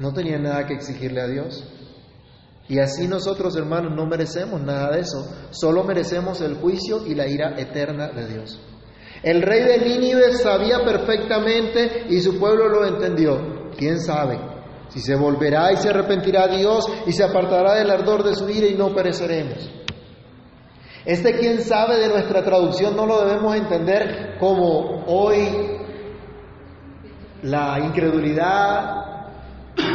no 0.00 0.12
tenían 0.12 0.42
nada 0.42 0.66
que 0.66 0.74
exigirle 0.74 1.20
a 1.20 1.28
Dios. 1.28 1.75
Y 2.68 2.80
así 2.80 3.06
nosotros, 3.06 3.56
hermanos, 3.56 3.92
no 3.94 4.06
merecemos 4.06 4.60
nada 4.60 4.90
de 4.90 5.00
eso, 5.00 5.24
solo 5.50 5.84
merecemos 5.84 6.40
el 6.40 6.56
juicio 6.56 7.06
y 7.06 7.14
la 7.14 7.28
ira 7.28 7.54
eterna 7.56 8.08
de 8.08 8.26
Dios. 8.26 8.60
El 9.22 9.42
rey 9.42 9.62
de 9.62 9.78
Nínive 9.78 10.32
sabía 10.32 10.84
perfectamente 10.84 12.06
y 12.08 12.20
su 12.20 12.38
pueblo 12.38 12.68
lo 12.68 12.86
entendió. 12.86 13.70
¿Quién 13.76 14.00
sabe? 14.00 14.38
Si 14.88 15.00
se 15.00 15.14
volverá 15.14 15.72
y 15.72 15.76
se 15.76 15.90
arrepentirá 15.90 16.48
Dios 16.48 16.86
y 17.06 17.12
se 17.12 17.24
apartará 17.24 17.74
del 17.74 17.90
ardor 17.90 18.22
de 18.24 18.34
su 18.34 18.48
ira 18.48 18.66
y 18.66 18.74
no 18.74 18.94
pereceremos. 18.94 19.70
Este 21.04 21.38
quién 21.38 21.60
sabe 21.60 21.98
de 21.98 22.08
nuestra 22.08 22.42
traducción 22.42 22.96
no 22.96 23.06
lo 23.06 23.24
debemos 23.24 23.54
entender 23.54 24.36
como 24.38 25.04
hoy 25.06 25.76
la 27.42 27.78
incredulidad, 27.78 29.15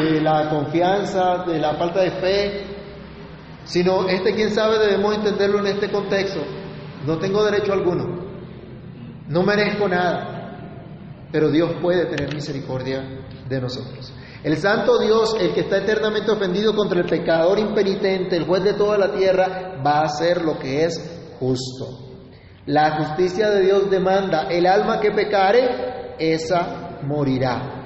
de 0.04 0.22
la 0.22 0.50
confianza, 0.50 1.44
de 1.46 1.60
la 1.60 1.76
falta 1.76 2.02
de 2.02 2.12
fe, 2.12 2.66
sino 3.64 4.08
este 4.08 4.34
quién 4.34 4.52
sabe 4.52 4.80
debemos 4.80 5.16
entenderlo 5.16 5.60
en 5.60 5.68
este 5.68 5.90
contexto. 5.90 6.42
No 7.06 7.18
tengo 7.18 7.44
derecho 7.44 7.74
alguno, 7.74 8.06
no 9.28 9.44
merezco 9.44 9.88
nada, 9.88 11.28
pero 11.32 11.50
Dios 11.50 11.72
puede 11.82 12.06
tener 12.06 12.34
misericordia 12.34 13.04
de 13.48 13.62
nosotros. 13.62 14.14
El 14.44 14.58
santo 14.58 14.98
Dios, 15.00 15.36
el 15.40 15.54
que 15.54 15.62
está 15.62 15.78
eternamente 15.78 16.32
ofendido 16.32 16.76
contra 16.76 17.00
el 17.00 17.06
pecador 17.06 17.60
impenitente, 17.60 18.38
el 18.38 18.46
juez 18.46 18.64
de 18.64 18.74
toda 18.74 18.98
la 18.98 19.12
tierra, 19.14 19.82
va 19.86 20.00
a 20.00 20.06
hacer 20.06 20.42
lo 20.42 20.58
que 20.58 20.84
es 20.86 21.36
justo. 21.40 22.10
La 22.66 22.98
justicia 22.98 23.50
de 23.50 23.62
Dios 23.66 23.90
demanda, 23.90 24.48
el 24.50 24.66
alma 24.66 25.00
que 25.00 25.12
pecare, 25.12 26.16
esa 26.18 27.00
morirá. 27.04 27.81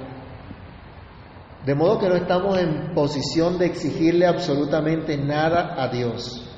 De 1.66 1.74
modo 1.74 1.98
que 1.98 2.08
no 2.08 2.14
estamos 2.14 2.56
en 2.60 2.94
posición 2.94 3.58
de 3.58 3.66
exigirle 3.66 4.24
absolutamente 4.24 5.16
nada 5.16 5.74
a 5.76 5.88
Dios. 5.88 6.48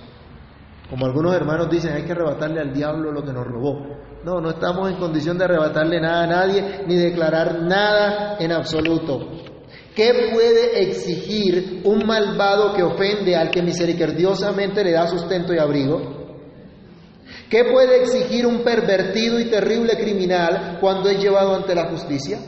Como 0.90 1.06
algunos 1.06 1.34
hermanos 1.34 1.70
dicen, 1.70 1.94
hay 1.94 2.02
que 2.02 2.12
arrebatarle 2.12 2.61
al 2.61 2.74
diablo 2.74 3.11
lo 3.11 3.24
que 3.24 3.32
nos 3.32 3.46
robó. 3.46 3.86
No, 4.22 4.38
no 4.42 4.50
estamos 4.50 4.90
en 4.90 4.96
condición 4.96 5.38
de 5.38 5.46
arrebatarle 5.46 5.98
nada 5.98 6.24
a 6.24 6.26
nadie 6.26 6.84
ni 6.86 6.96
declarar 6.96 7.62
nada 7.62 8.36
en 8.38 8.52
absoluto. 8.52 9.30
¿Qué 9.96 10.28
puede 10.30 10.82
exigir 10.82 11.80
un 11.84 12.06
malvado 12.06 12.74
que 12.74 12.82
ofende 12.82 13.34
al 13.34 13.50
que 13.50 13.62
misericordiosamente 13.62 14.84
le 14.84 14.92
da 14.92 15.06
sustento 15.06 15.54
y 15.54 15.59
abrigo? 15.59 16.02
¿Qué 17.48 17.64
puede 17.64 18.02
exigir 18.02 18.46
un 18.46 18.62
pervertido 18.62 19.40
y 19.40 19.46
terrible 19.46 19.96
criminal 19.96 20.76
cuando 20.82 21.09
es 21.09 21.18
llevado 21.18 21.54
ante 21.54 21.74
la 21.74 21.88
justicia? 21.88 22.40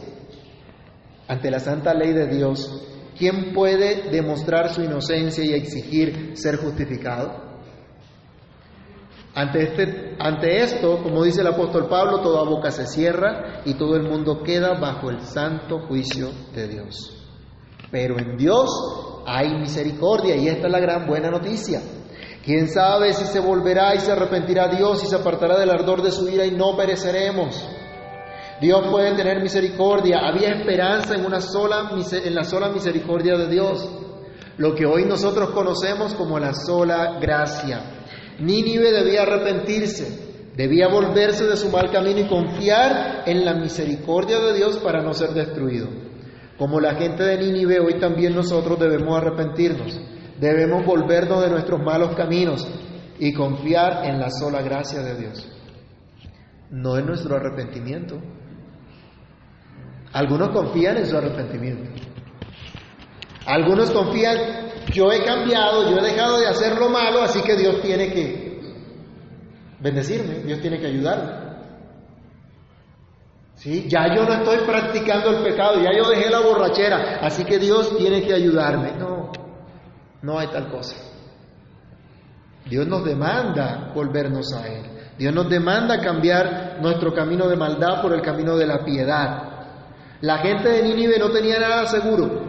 Ante 1.30 1.48
la 1.48 1.60
santa 1.60 1.94
ley 1.94 2.12
de 2.12 2.26
Dios, 2.26 2.82
¿quién 3.16 3.52
puede 3.54 4.10
demostrar 4.10 4.74
su 4.74 4.82
inocencia 4.82 5.44
y 5.44 5.52
exigir 5.54 6.32
ser 6.34 6.56
justificado? 6.56 7.30
Ante, 9.32 9.62
este, 9.62 10.16
ante 10.18 10.60
esto, 10.60 11.00
como 11.04 11.22
dice 11.22 11.42
el 11.42 11.46
apóstol 11.46 11.88
Pablo, 11.88 12.20
toda 12.20 12.42
boca 12.42 12.72
se 12.72 12.84
cierra 12.84 13.62
y 13.64 13.74
todo 13.74 13.94
el 13.94 14.08
mundo 14.08 14.42
queda 14.42 14.80
bajo 14.80 15.08
el 15.08 15.20
santo 15.20 15.86
juicio 15.86 16.30
de 16.52 16.66
Dios. 16.66 17.24
Pero 17.92 18.18
en 18.18 18.36
Dios 18.36 18.68
hay 19.24 19.54
misericordia 19.54 20.34
y 20.34 20.48
esta 20.48 20.66
es 20.66 20.72
la 20.72 20.80
gran 20.80 21.06
buena 21.06 21.30
noticia. 21.30 21.80
¿Quién 22.44 22.68
sabe 22.68 23.12
si 23.12 23.24
se 23.26 23.38
volverá 23.38 23.94
y 23.94 24.00
se 24.00 24.10
arrepentirá 24.10 24.66
Dios 24.66 25.04
y 25.04 25.06
se 25.06 25.14
apartará 25.14 25.60
del 25.60 25.70
ardor 25.70 26.02
de 26.02 26.10
su 26.10 26.28
ira 26.28 26.44
y 26.44 26.50
no 26.50 26.76
pereceremos? 26.76 27.64
Dios 28.60 28.86
puede 28.90 29.16
tener 29.16 29.40
misericordia. 29.40 30.18
Había 30.18 30.50
esperanza 30.50 31.14
en, 31.14 31.24
una 31.24 31.40
sola, 31.40 31.90
en 32.12 32.34
la 32.34 32.44
sola 32.44 32.68
misericordia 32.68 33.36
de 33.36 33.48
Dios, 33.48 33.88
lo 34.58 34.74
que 34.74 34.84
hoy 34.84 35.04
nosotros 35.06 35.50
conocemos 35.50 36.14
como 36.14 36.38
la 36.38 36.52
sola 36.52 37.18
gracia. 37.20 38.02
Nínive 38.38 38.92
debía 38.92 39.22
arrepentirse, 39.22 40.52
debía 40.56 40.88
volverse 40.88 41.44
de 41.46 41.56
su 41.56 41.70
mal 41.70 41.90
camino 41.90 42.20
y 42.20 42.28
confiar 42.28 43.24
en 43.26 43.44
la 43.44 43.54
misericordia 43.54 44.38
de 44.40 44.54
Dios 44.54 44.76
para 44.78 45.02
no 45.02 45.14
ser 45.14 45.30
destruido. 45.30 45.88
Como 46.58 46.78
la 46.78 46.94
gente 46.94 47.22
de 47.22 47.38
Nínive, 47.38 47.80
hoy 47.80 47.98
también 47.98 48.34
nosotros 48.34 48.78
debemos 48.78 49.16
arrepentirnos, 49.16 49.98
debemos 50.38 50.84
volvernos 50.84 51.42
de 51.42 51.48
nuestros 51.48 51.80
malos 51.82 52.14
caminos 52.14 52.68
y 53.18 53.32
confiar 53.32 54.04
en 54.04 54.18
la 54.18 54.30
sola 54.30 54.60
gracia 54.60 55.00
de 55.00 55.18
Dios. 55.18 55.48
No 56.70 56.98
en 56.98 57.06
nuestro 57.06 57.36
arrepentimiento, 57.36 58.20
algunos 60.12 60.50
confían 60.50 60.96
en 60.98 61.06
su 61.06 61.16
arrepentimiento. 61.16 61.90
Algunos 63.46 63.90
confían, 63.90 64.38
yo 64.92 65.10
he 65.12 65.24
cambiado, 65.24 65.90
yo 65.90 65.98
he 65.98 66.02
dejado 66.02 66.40
de 66.40 66.46
hacer 66.48 66.78
lo 66.78 66.88
malo, 66.88 67.22
así 67.22 67.40
que 67.42 67.56
Dios 67.56 67.80
tiene 67.80 68.12
que 68.12 68.60
bendecirme, 69.80 70.40
Dios 70.44 70.60
tiene 70.60 70.78
que 70.78 70.86
ayudarme. 70.86 71.50
¿Sí? 73.54 73.86
Ya 73.88 74.14
yo 74.14 74.24
no 74.24 74.32
estoy 74.32 74.58
practicando 74.66 75.30
el 75.30 75.42
pecado, 75.42 75.76
ya 75.82 75.90
yo 75.96 76.08
dejé 76.08 76.30
la 76.30 76.40
borrachera, 76.40 77.18
así 77.20 77.44
que 77.44 77.58
Dios 77.58 77.96
tiene 77.96 78.22
que 78.22 78.34
ayudarme. 78.34 78.92
No, 78.98 79.30
no 80.22 80.38
hay 80.38 80.48
tal 80.48 80.70
cosa. 80.70 80.96
Dios 82.66 82.86
nos 82.86 83.04
demanda 83.04 83.90
volvernos 83.94 84.52
a 84.54 84.66
Él. 84.66 84.82
Dios 85.18 85.34
nos 85.34 85.50
demanda 85.50 86.00
cambiar 86.00 86.78
nuestro 86.80 87.12
camino 87.12 87.48
de 87.48 87.56
maldad 87.56 88.00
por 88.00 88.14
el 88.14 88.22
camino 88.22 88.56
de 88.56 88.66
la 88.66 88.84
piedad. 88.84 89.49
La 90.22 90.38
gente 90.38 90.68
de 90.68 90.82
Nínive 90.82 91.18
no 91.18 91.30
tenía 91.30 91.58
nada 91.58 91.86
seguro 91.86 92.42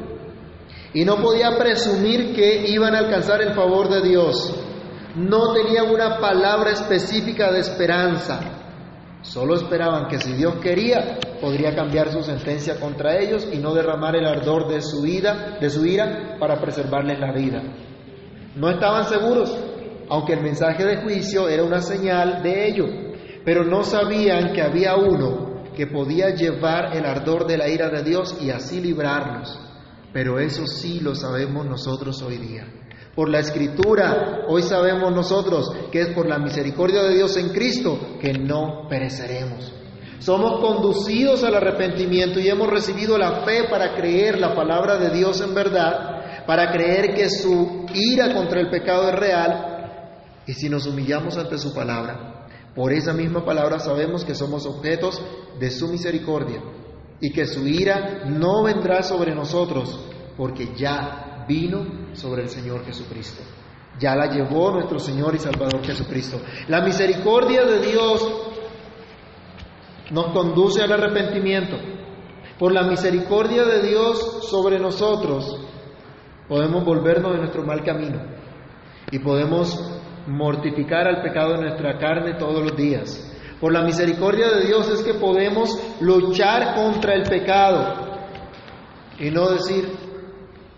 y 0.93 1.05
no 1.05 1.22
podía 1.22 1.57
presumir 1.57 2.36
que 2.36 2.67
iban 2.67 2.93
a 2.93 2.99
alcanzar 2.99 3.41
el 3.41 3.53
favor 3.53 3.88
de 3.88 4.01
Dios. 4.01 4.53
No 5.15 5.53
tenían 5.53 5.89
una 5.89 6.19
palabra 6.19 6.72
específica 6.72 7.49
de 7.49 7.59
esperanza. 7.59 8.41
Solo 9.22 9.55
esperaban 9.55 10.07
que 10.07 10.19
si 10.19 10.34
Dios 10.34 10.55
quería, 10.55 11.17
podría 11.39 11.74
cambiar 11.74 12.11
su 12.11 12.22
sentencia 12.24 12.78
contra 12.78 13.17
ellos 13.17 13.47
y 13.49 13.57
no 13.59 13.74
derramar 13.74 14.17
el 14.17 14.26
ardor 14.26 14.67
de 14.67 14.82
su 14.82 15.05
ira, 15.05 15.57
de 15.61 15.69
su 15.69 15.86
ira 15.86 16.36
para 16.39 16.59
preservarles 16.59 17.19
la 17.19 17.32
vida. 17.32 17.61
No 18.55 18.69
estaban 18.69 19.05
seguros, 19.05 19.57
aunque 20.09 20.34
el 20.34 20.41
mensaje 20.41 20.84
de 20.84 20.97
juicio 20.97 21.47
era 21.47 21.63
una 21.63 21.82
señal 21.82 22.43
de 22.43 22.67
ello, 22.67 22.86
pero 23.45 23.63
no 23.63 23.84
sabían 23.84 24.51
que 24.51 24.61
había 24.61 24.95
uno 24.97 25.51
que 25.82 25.88
podía 25.88 26.29
llevar 26.36 26.95
el 26.95 27.03
ardor 27.07 27.47
de 27.47 27.57
la 27.57 27.67
ira 27.67 27.89
de 27.89 28.03
Dios 28.03 28.38
y 28.39 28.51
así 28.51 28.79
librarnos. 28.79 29.59
Pero 30.13 30.38
eso 30.38 30.67
sí 30.67 30.99
lo 30.99 31.15
sabemos 31.15 31.65
nosotros 31.65 32.21
hoy 32.21 32.38
día. 32.38 32.67
Por 33.15 33.29
la 33.29 33.39
escritura, 33.39 34.41
hoy 34.47 34.61
sabemos 34.61 35.11
nosotros 35.11 35.73
que 35.91 36.01
es 36.01 36.09
por 36.09 36.27
la 36.27 36.38
misericordia 36.38 37.01
de 37.01 37.15
Dios 37.15 37.36
en 37.36 37.49
Cristo 37.49 37.97
que 38.21 38.32
no 38.32 38.86
pereceremos. 38.88 39.73
Somos 40.19 40.59
conducidos 40.59 41.43
al 41.43 41.55
arrepentimiento 41.55 42.39
y 42.39 42.47
hemos 42.47 42.69
recibido 42.69 43.17
la 43.17 43.43
fe 43.43 43.63
para 43.67 43.95
creer 43.95 44.39
la 44.39 44.53
palabra 44.53 44.99
de 44.99 45.09
Dios 45.09 45.41
en 45.41 45.55
verdad, 45.55 46.45
para 46.45 46.71
creer 46.71 47.15
que 47.15 47.27
su 47.27 47.88
ira 47.91 48.36
contra 48.36 48.61
el 48.61 48.69
pecado 48.69 49.09
es 49.09 49.15
real. 49.15 50.43
Y 50.45 50.53
si 50.53 50.69
nos 50.69 50.86
humillamos 50.86 51.39
ante 51.39 51.57
su 51.57 51.73
palabra, 51.73 52.30
por 52.76 52.93
esa 52.93 53.13
misma 53.13 53.43
palabra 53.43 53.80
sabemos 53.80 54.24
que 54.24 54.36
somos 54.36 54.65
objetos 54.65 55.22
de 55.59 55.69
su 55.72 55.88
misericordia 55.89 56.61
y 57.19 57.32
que 57.32 57.45
su 57.45 57.67
ira 57.67 58.24
no 58.26 58.63
vendrá 58.63 59.03
sobre 59.03 59.36
nosotros 59.36 59.99
porque 60.38 60.74
ya 60.76 61.45
vino 61.47 61.86
sobre 62.13 62.43
el 62.43 62.49
Señor 62.49 62.86
Jesucristo. 62.86 63.43
Ya 63.99 64.15
la 64.15 64.28
llevó 64.28 64.72
nuestro 64.72 64.99
Señor 64.99 65.36
y 65.36 65.39
Salvador 65.39 65.84
Jesucristo. 65.84 66.41
La 66.67 66.82
misericordia 66.82 67.65
de 67.65 67.86
Dios 67.86 68.28
nos 70.11 70.34
conduce 70.34 70.82
al 70.82 70.91
arrepentimiento. 70.91 71.78
Por 72.57 72.72
la 72.72 72.84
misericordia 72.84 73.63
de 73.65 73.88
Dios 73.88 74.47
sobre 74.49 74.80
nosotros 74.80 75.59
podemos 76.47 76.84
volvernos 76.86 77.34
de 77.34 77.39
nuestro 77.39 77.63
mal 77.63 77.84
camino 77.84 78.19
y 79.11 79.19
podemos 79.19 80.01
mortificar 80.28 81.07
al 81.07 81.22
pecado 81.22 81.53
de 81.53 81.61
nuestra 81.61 81.97
carne 81.97 82.36
todos 82.36 82.61
los 82.61 82.76
días. 82.76 83.28
Por 83.59 83.74
la 83.74 83.84
misericordia 83.84 84.49
de 84.49 84.65
Dios 84.65 84.89
es 84.89 85.03
que 85.03 85.13
podemos 85.13 85.80
luchar 85.99 86.76
contra 86.76 87.13
el 87.13 87.24
pecado 87.24 88.11
y 89.19 89.30
no 89.30 89.51
decir, 89.51 89.88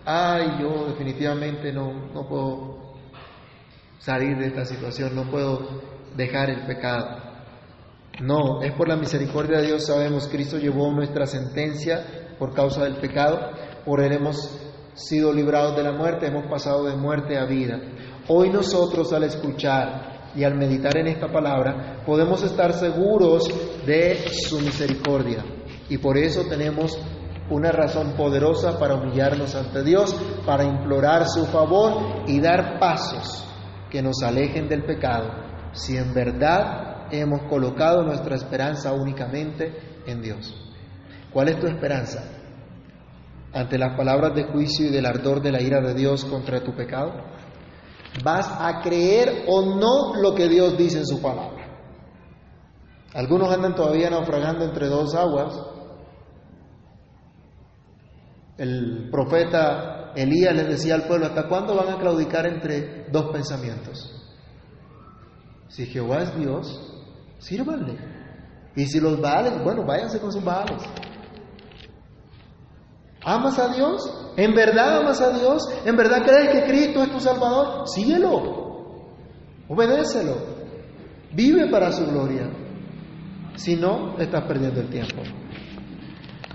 ay, 0.06 0.60
yo 0.60 0.88
definitivamente 0.88 1.72
no, 1.72 1.94
no 2.14 2.28
puedo 2.28 2.94
salir 4.00 4.38
de 4.38 4.48
esta 4.48 4.66
situación, 4.66 5.16
no 5.16 5.32
puedo 5.32 5.82
dejar 6.18 6.50
el 6.50 6.66
pecado. 6.66 7.24
No, 8.22 8.62
es 8.62 8.74
por 8.74 8.90
la 8.90 8.98
misericordia 8.98 9.60
de 9.60 9.68
Dios, 9.68 9.88
sabemos, 9.88 10.28
Cristo 10.28 10.58
llevó 10.58 10.92
nuestra 10.92 11.26
sentencia 11.26 12.36
por 12.38 12.54
causa 12.54 12.84
del 12.84 12.98
pecado, 12.98 13.52
por 13.86 14.02
Él 14.02 14.12
hemos 14.12 14.60
sido 14.94 15.34
librados 15.34 15.76
de 15.76 15.84
la 15.84 15.94
muerte, 15.94 16.28
hemos 16.28 16.46
pasado 16.48 16.86
de 16.86 16.96
muerte 16.96 17.38
a 17.38 17.46
vida. 17.46 17.80
Hoy 18.28 18.50
nosotros 18.50 19.12
al 19.12 19.24
escuchar 19.24 20.32
y 20.36 20.44
al 20.44 20.56
meditar 20.56 20.98
en 20.98 21.08
esta 21.08 21.28
palabra 21.28 22.04
podemos 22.06 22.42
estar 22.44 22.74
seguros 22.74 23.50
de 23.86 24.30
su 24.30 24.60
misericordia 24.60 25.44
y 25.90 25.98
por 25.98 26.18
eso 26.18 26.44
tenemos 26.50 26.98
una 27.50 27.72
razón 27.72 28.14
poderosa 28.14 28.80
para 28.80 28.96
humillarnos 28.96 29.54
ante 29.56 29.84
Dios, 29.84 30.16
para 30.46 30.64
implorar 30.64 31.28
su 31.28 31.46
favor 31.46 32.24
y 32.26 32.40
dar 32.40 32.80
pasos 32.80 33.46
que 33.92 34.02
nos 34.02 34.24
alejen 34.24 34.70
del 34.70 34.86
pecado, 34.86 35.30
si 35.74 35.98
en 35.98 36.14
verdad 36.14 37.08
hemos 37.12 37.42
colocado 37.50 38.04
nuestra 38.04 38.36
esperanza 38.36 38.94
únicamente 38.94 40.02
en 40.08 40.22
Dios. 40.22 40.56
¿Cuál 41.32 41.50
es 41.50 41.60
tu 41.60 41.68
esperanza? 41.68 42.24
Ante 43.54 43.78
las 43.78 43.96
palabras 43.96 44.34
de 44.34 44.46
juicio 44.46 44.88
y 44.88 44.92
del 44.92 45.06
ardor 45.06 45.42
de 45.42 45.52
la 45.52 45.62
ira 45.62 45.82
de 45.82 45.94
Dios 45.94 46.26
contra 46.26 46.64
tu 46.64 46.74
pecado, 46.74 47.33
¿vas 48.24 48.48
a 48.60 48.82
creer 48.82 49.46
o 49.48 49.76
no 49.76 50.16
lo 50.22 50.34
que 50.34 50.48
Dios 50.48 50.78
dice 50.78 51.00
en 51.00 51.06
su 51.06 51.22
palabra? 51.22 51.64
Algunos 53.14 53.52
andan 53.54 53.76
todavía 53.76 54.10
naufragando 54.10 54.66
entre 54.66 54.88
dos 54.88 55.14
aguas 55.14 55.54
el 58.58 59.10
profeta 59.10 60.12
Elías 60.16 60.56
les 60.56 60.68
decía 60.68 60.96
al 60.96 61.08
pueblo, 61.08 61.26
¿hasta 61.26 61.48
cuándo 61.48 61.76
van 61.76 61.90
a 61.90 61.98
claudicar 61.98 62.46
entre 62.46 63.06
dos 63.12 63.32
pensamientos? 63.32 64.10
Si 65.70 65.88
Jehová 65.88 66.22
es 66.22 66.38
Dios, 66.38 67.04
sírvanle. 67.40 67.98
Y 68.76 68.86
si 68.86 69.00
los 69.00 69.20
vales, 69.20 69.54
bueno, 69.64 69.84
váyanse 69.86 70.20
con 70.20 70.32
sus 70.32 70.44
vales. 70.44 70.84
¿Amas 73.26 73.58
a 73.60 73.74
Dios? 73.74 74.02
¿En 74.36 74.54
verdad 74.54 74.98
amas 74.98 75.22
a 75.22 75.32
Dios? 75.32 75.64
¿En 75.86 75.96
verdad 75.96 76.24
crees 76.24 76.50
que 76.50 76.64
Cristo 76.66 77.04
es 77.04 77.12
tu 77.12 77.20
Salvador? 77.20 77.88
Síguelo. 77.88 78.64
Obedécelo. 79.68 80.36
Vive 81.32 81.70
para 81.70 81.92
su 81.92 82.06
gloria. 82.06 82.50
Si 83.56 83.76
no, 83.76 84.18
estás 84.18 84.44
perdiendo 84.46 84.82
el 84.82 84.90
tiempo. 84.90 85.22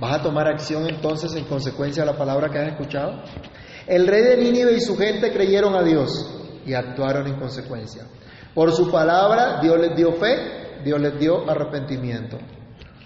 ¿Vas 0.00 0.20
a 0.20 0.22
tomar 0.22 0.46
acción 0.46 0.86
entonces 0.88 1.34
en 1.34 1.44
consecuencia 1.44 2.04
de 2.04 2.12
la 2.12 2.18
palabra 2.18 2.50
que 2.50 2.58
has 2.58 2.68
escuchado? 2.68 3.22
El 3.86 4.06
rey 4.06 4.22
de 4.22 4.36
Nínive 4.36 4.74
y 4.74 4.80
su 4.80 4.96
gente 4.96 5.32
creyeron 5.32 5.74
a 5.74 5.82
Dios 5.82 6.62
y 6.66 6.74
actuaron 6.74 7.26
en 7.26 7.38
consecuencia. 7.40 8.04
Por 8.54 8.72
su 8.72 8.90
palabra 8.90 9.60
Dios 9.60 9.78
les 9.80 9.96
dio 9.96 10.12
fe, 10.12 10.82
Dios 10.84 11.00
les 11.00 11.18
dio 11.18 11.48
arrepentimiento. 11.48 12.38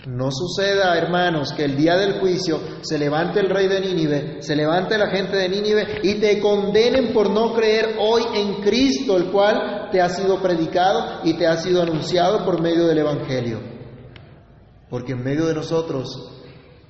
No 0.06 0.30
suceda, 0.32 0.98
hermanos, 0.98 1.52
que 1.52 1.64
el 1.64 1.76
día 1.76 1.96
del 1.96 2.18
juicio 2.18 2.58
se 2.80 2.98
levante 2.98 3.38
el 3.38 3.48
rey 3.48 3.68
de 3.68 3.80
Nínive, 3.80 4.42
se 4.42 4.56
levante 4.56 4.98
la 4.98 5.08
gente 5.08 5.36
de 5.36 5.48
Nínive 5.48 6.00
y 6.02 6.14
te 6.14 6.40
condenen 6.40 7.12
por 7.12 7.30
no 7.30 7.54
creer 7.54 7.96
hoy 8.00 8.22
en 8.34 8.54
Cristo, 8.62 9.16
el 9.16 9.30
cual 9.30 9.90
te 9.92 10.00
ha 10.00 10.08
sido 10.08 10.42
predicado 10.42 11.20
y 11.22 11.34
te 11.34 11.46
ha 11.46 11.56
sido 11.56 11.82
anunciado 11.82 12.44
por 12.44 12.60
medio 12.60 12.86
del 12.88 12.98
Evangelio. 12.98 13.60
Porque 14.90 15.12
en 15.12 15.22
medio 15.22 15.46
de 15.46 15.54
nosotros 15.54 16.32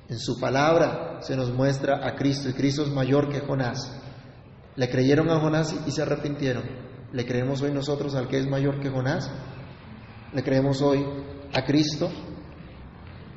en 0.09 0.17
su 0.17 0.39
palabra 0.39 1.19
se 1.21 1.35
nos 1.35 1.53
muestra 1.53 2.07
a 2.07 2.15
Cristo 2.15 2.49
y 2.49 2.53
Cristo 2.53 2.81
es 2.81 2.89
mayor 2.89 3.29
que 3.29 3.41
Jonás. 3.41 3.95
Le 4.75 4.89
creyeron 4.89 5.29
a 5.29 5.39
Jonás 5.39 5.75
y 5.85 5.91
se 5.91 6.01
arrepintieron. 6.01 6.63
¿Le 7.11 7.27
creemos 7.27 7.61
hoy 7.61 7.71
nosotros 7.71 8.15
al 8.15 8.27
que 8.27 8.39
es 8.39 8.47
mayor 8.47 8.79
que 8.79 8.89
Jonás? 8.89 9.29
¿Le 10.33 10.43
creemos 10.43 10.81
hoy 10.81 11.05
a 11.53 11.63
Cristo? 11.63 12.09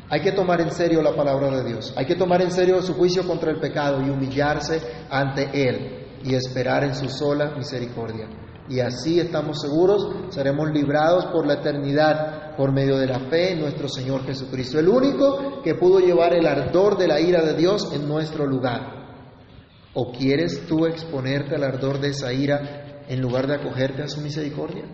Hay 0.09 0.20
que 0.20 0.32
tomar 0.32 0.61
en 0.61 0.70
serio 0.70 1.02
la 1.02 1.16
palabra 1.16 1.50
de 1.50 1.64
Dios. 1.64 1.92
Hay 1.96 2.07
que 2.07 2.14
tomar 2.14 2.40
en 2.40 2.52
serio 2.52 2.80
su 2.80 2.94
juicio 2.94 3.26
contra 3.26 3.50
el 3.50 3.59
pecado 3.59 4.00
y 4.02 4.11
humillarse 4.11 4.80
ante 5.11 5.50
Él 5.52 6.20
y 6.22 6.34
esperar 6.34 6.84
en 6.84 6.94
su 6.94 7.09
sola 7.09 7.52
misericordia. 7.57 8.28
Y 8.68 8.80
así 8.80 9.18
estamos 9.20 9.61
seguros, 9.61 10.09
seremos 10.30 10.70
librados 10.70 11.26
por 11.26 11.46
la 11.46 11.54
eternidad 11.54 12.57
por 12.57 12.72
medio 12.72 12.96
de 12.98 13.07
la 13.07 13.20
fe 13.28 13.52
en 13.52 13.61
nuestro 13.61 13.88
Señor 13.88 14.24
Jesucristo, 14.24 14.78
el 14.78 14.88
único 14.88 15.62
que 15.62 15.74
pudo 15.74 16.00
llevar 16.00 16.34
el 16.34 16.46
ardor 16.46 16.96
de 16.96 17.07
la 17.07 17.20
ira 17.20 17.42
de 17.42 17.54
Dios 17.54 17.92
en 17.92 18.09
nuestro 18.09 18.46
lugar. 18.46 18.96
¿O 19.94 20.12
quieres 20.12 20.66
tú 20.66 20.86
exponerte 20.86 21.54
al 21.54 21.64
ardor 21.64 22.00
de 22.00 22.09
esa 22.09 22.32
ira 22.32 23.04
en 23.09 23.20
lugar 23.20 23.46
de 23.46 23.54
acogerte 23.54 24.02
a 24.02 24.09
su 24.09 24.20
misericordia? 24.20 24.84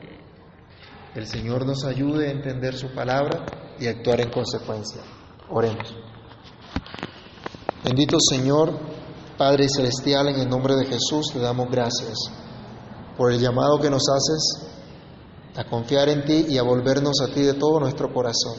El 1.14 1.26
Señor 1.26 1.66
nos 1.66 1.84
ayude 1.84 2.28
a 2.28 2.32
entender 2.32 2.74
su 2.74 2.94
palabra 2.94 3.44
y 3.78 3.86
actuar 3.86 4.20
en 4.20 4.30
consecuencia. 4.30 5.02
Oremos. 5.50 5.94
Bendito 7.84 8.16
Señor, 8.20 8.78
Padre 9.36 9.66
Celestial, 9.68 10.28
en 10.28 10.40
el 10.40 10.48
nombre 10.48 10.76
de 10.76 10.86
Jesús 10.86 11.32
te 11.32 11.40
damos 11.40 11.68
gracias 11.70 12.14
por 13.16 13.32
el 13.32 13.40
llamado 13.40 13.78
que 13.80 13.90
nos 13.90 14.02
haces 14.08 14.68
a 15.56 15.64
confiar 15.64 16.08
en 16.08 16.24
ti 16.24 16.46
y 16.48 16.58
a 16.58 16.62
volvernos 16.62 17.20
a 17.20 17.32
ti 17.32 17.42
de 17.42 17.54
todo 17.54 17.80
nuestro 17.80 18.12
corazón. 18.12 18.56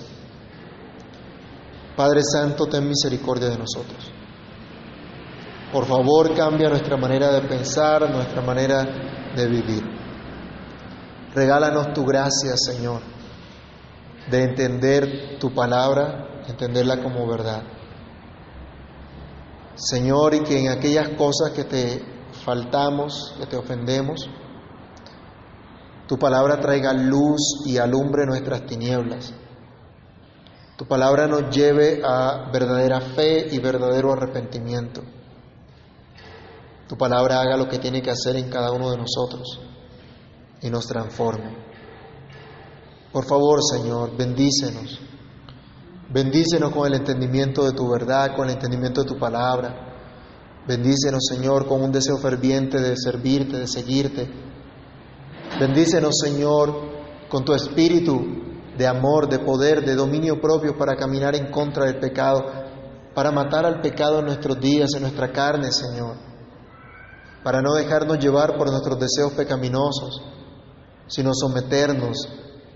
Padre 1.95 2.21
Santo, 2.23 2.65
ten 2.67 2.87
misericordia 2.87 3.49
de 3.49 3.57
nosotros. 3.57 4.11
Por 5.71 5.85
favor, 5.85 6.35
cambia 6.35 6.69
nuestra 6.69 6.97
manera 6.97 7.31
de 7.31 7.47
pensar, 7.47 8.09
nuestra 8.11 8.41
manera 8.41 8.85
de 9.35 9.47
vivir. 9.47 9.83
Regálanos 11.33 11.93
tu 11.93 12.03
gracia, 12.05 12.53
Señor, 12.55 13.01
de 14.29 14.43
entender 14.43 15.37
tu 15.39 15.53
palabra, 15.53 16.43
entenderla 16.47 17.01
como 17.01 17.27
verdad. 17.27 17.63
Señor, 19.75 20.35
y 20.35 20.43
que 20.43 20.59
en 20.59 20.69
aquellas 20.69 21.09
cosas 21.09 21.51
que 21.51 21.63
te 21.63 22.03
faltamos, 22.45 23.35
que 23.39 23.45
te 23.45 23.57
ofendemos, 23.57 24.29
tu 26.07 26.17
palabra 26.17 26.59
traiga 26.59 26.93
luz 26.93 27.63
y 27.65 27.77
alumbre 27.77 28.25
nuestras 28.25 28.65
tinieblas. 28.65 29.33
Tu 30.77 30.85
palabra 30.85 31.27
nos 31.27 31.55
lleve 31.55 32.01
a 32.03 32.49
verdadera 32.51 32.99
fe 32.99 33.47
y 33.51 33.59
verdadero 33.59 34.11
arrepentimiento. 34.11 35.01
Tu 36.87 36.97
palabra 36.97 37.39
haga 37.41 37.57
lo 37.57 37.67
que 37.67 37.79
tiene 37.79 38.01
que 38.01 38.11
hacer 38.11 38.35
en 38.35 38.49
cada 38.49 38.71
uno 38.71 38.91
de 38.91 38.97
nosotros 38.97 39.59
y 40.61 40.69
nos 40.69 40.85
transforme. 40.85 41.72
Por 43.13 43.25
favor, 43.25 43.59
Señor, 43.63 44.17
bendícenos. 44.17 44.99
Bendícenos 46.11 46.71
con 46.71 46.87
el 46.87 46.95
entendimiento 46.95 47.63
de 47.63 47.71
tu 47.71 47.89
verdad, 47.89 48.35
con 48.35 48.49
el 48.49 48.55
entendimiento 48.55 49.03
de 49.03 49.07
tu 49.07 49.17
palabra. 49.17 49.93
Bendícenos, 50.67 51.23
Señor, 51.29 51.67
con 51.67 51.81
un 51.81 51.91
deseo 51.91 52.17
ferviente 52.17 52.81
de 52.81 52.97
servirte, 52.97 53.57
de 53.57 53.67
seguirte 53.67 54.43
Bendícenos, 55.59 56.15
Señor, 56.19 56.73
con 57.29 57.45
tu 57.45 57.53
espíritu 57.53 58.19
de 58.75 58.87
amor, 58.87 59.29
de 59.29 59.37
poder, 59.37 59.85
de 59.85 59.93
dominio 59.93 60.41
propio 60.41 60.75
para 60.75 60.95
caminar 60.95 61.35
en 61.35 61.51
contra 61.51 61.85
del 61.85 61.99
pecado, 61.99 62.43
para 63.13 63.31
matar 63.31 63.63
al 63.65 63.79
pecado 63.79 64.19
en 64.19 64.25
nuestros 64.25 64.59
días, 64.59 64.89
en 64.95 65.03
nuestra 65.03 65.31
carne, 65.31 65.71
Señor, 65.71 66.15
para 67.43 67.61
no 67.61 67.75
dejarnos 67.75 68.17
llevar 68.17 68.57
por 68.57 68.71
nuestros 68.71 68.99
deseos 68.99 69.33
pecaminosos, 69.33 70.23
sino 71.07 71.31
someternos 71.35 72.27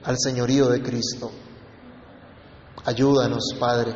al 0.08 0.18
señorío 0.18 0.70
de 0.70 0.82
Cristo. 0.82 1.30
Ayúdanos, 2.86 3.53
Padre, 3.60 3.93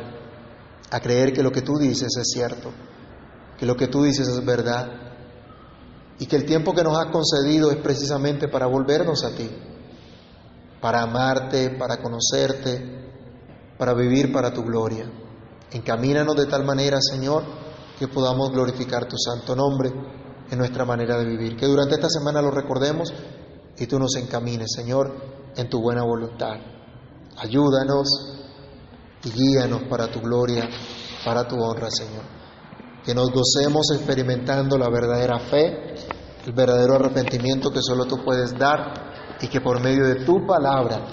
a 0.90 1.00
creer 1.00 1.32
que 1.32 1.42
lo 1.42 1.50
que 1.50 1.62
tú 1.62 1.78
dices 1.78 2.14
es 2.18 2.28
cierto, 2.34 2.70
que 3.58 3.64
lo 3.64 3.74
que 3.74 3.88
tú 3.88 4.02
dices 4.02 4.28
es 4.28 4.44
verdad 4.44 4.88
y 6.18 6.26
que 6.26 6.36
el 6.36 6.44
tiempo 6.44 6.74
que 6.74 6.82
nos 6.84 6.98
has 6.98 7.06
concedido 7.06 7.70
es 7.70 7.78
precisamente 7.78 8.48
para 8.48 8.66
volvernos 8.66 9.24
a 9.24 9.34
ti, 9.34 9.50
para 10.82 11.00
amarte, 11.00 11.70
para 11.78 11.96
conocerte, 11.96 13.10
para 13.78 13.94
vivir 13.94 14.30
para 14.30 14.52
tu 14.52 14.62
gloria. 14.62 15.10
Encamínanos 15.70 16.36
de 16.36 16.44
tal 16.44 16.62
manera, 16.62 16.98
Señor, 17.00 17.42
que 17.98 18.06
podamos 18.06 18.50
glorificar 18.50 19.08
tu 19.08 19.16
santo 19.16 19.56
nombre 19.56 19.90
en 20.50 20.58
nuestra 20.58 20.84
manera 20.84 21.16
de 21.16 21.24
vivir. 21.24 21.56
Que 21.56 21.64
durante 21.64 21.94
esta 21.94 22.10
semana 22.10 22.42
lo 22.42 22.50
recordemos 22.50 23.14
y 23.78 23.86
tú 23.86 23.98
nos 23.98 24.14
encamines, 24.16 24.72
Señor, 24.74 25.12
en 25.56 25.68
tu 25.68 25.80
buena 25.80 26.02
voluntad. 26.02 26.56
Ayúdanos 27.36 28.08
y 29.24 29.30
guíanos 29.30 29.82
para 29.88 30.10
tu 30.10 30.20
gloria, 30.20 30.68
para 31.24 31.46
tu 31.46 31.56
honra, 31.56 31.90
Señor. 31.90 32.24
Que 33.04 33.14
nos 33.14 33.30
gocemos 33.30 33.90
experimentando 33.94 34.78
la 34.78 34.88
verdadera 34.88 35.38
fe, 35.38 35.94
el 36.46 36.52
verdadero 36.52 36.96
arrepentimiento 36.96 37.70
que 37.70 37.80
solo 37.82 38.04
tú 38.04 38.22
puedes 38.24 38.56
dar 38.58 39.38
y 39.40 39.48
que 39.48 39.60
por 39.60 39.80
medio 39.80 40.06
de 40.06 40.24
tu 40.24 40.46
palabra 40.46 41.06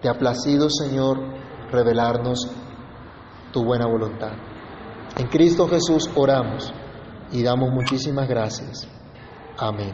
te 0.00 0.08
ha 0.08 0.14
placido, 0.14 0.68
Señor, 0.70 1.18
revelarnos 1.70 2.48
tu 3.52 3.64
buena 3.64 3.86
voluntad. 3.86 4.32
En 5.16 5.28
Cristo 5.28 5.68
Jesús 5.68 6.10
oramos 6.14 6.72
y 7.32 7.42
damos 7.42 7.70
muchísimas 7.70 8.28
gracias. 8.28 8.86
Amén. 9.58 9.84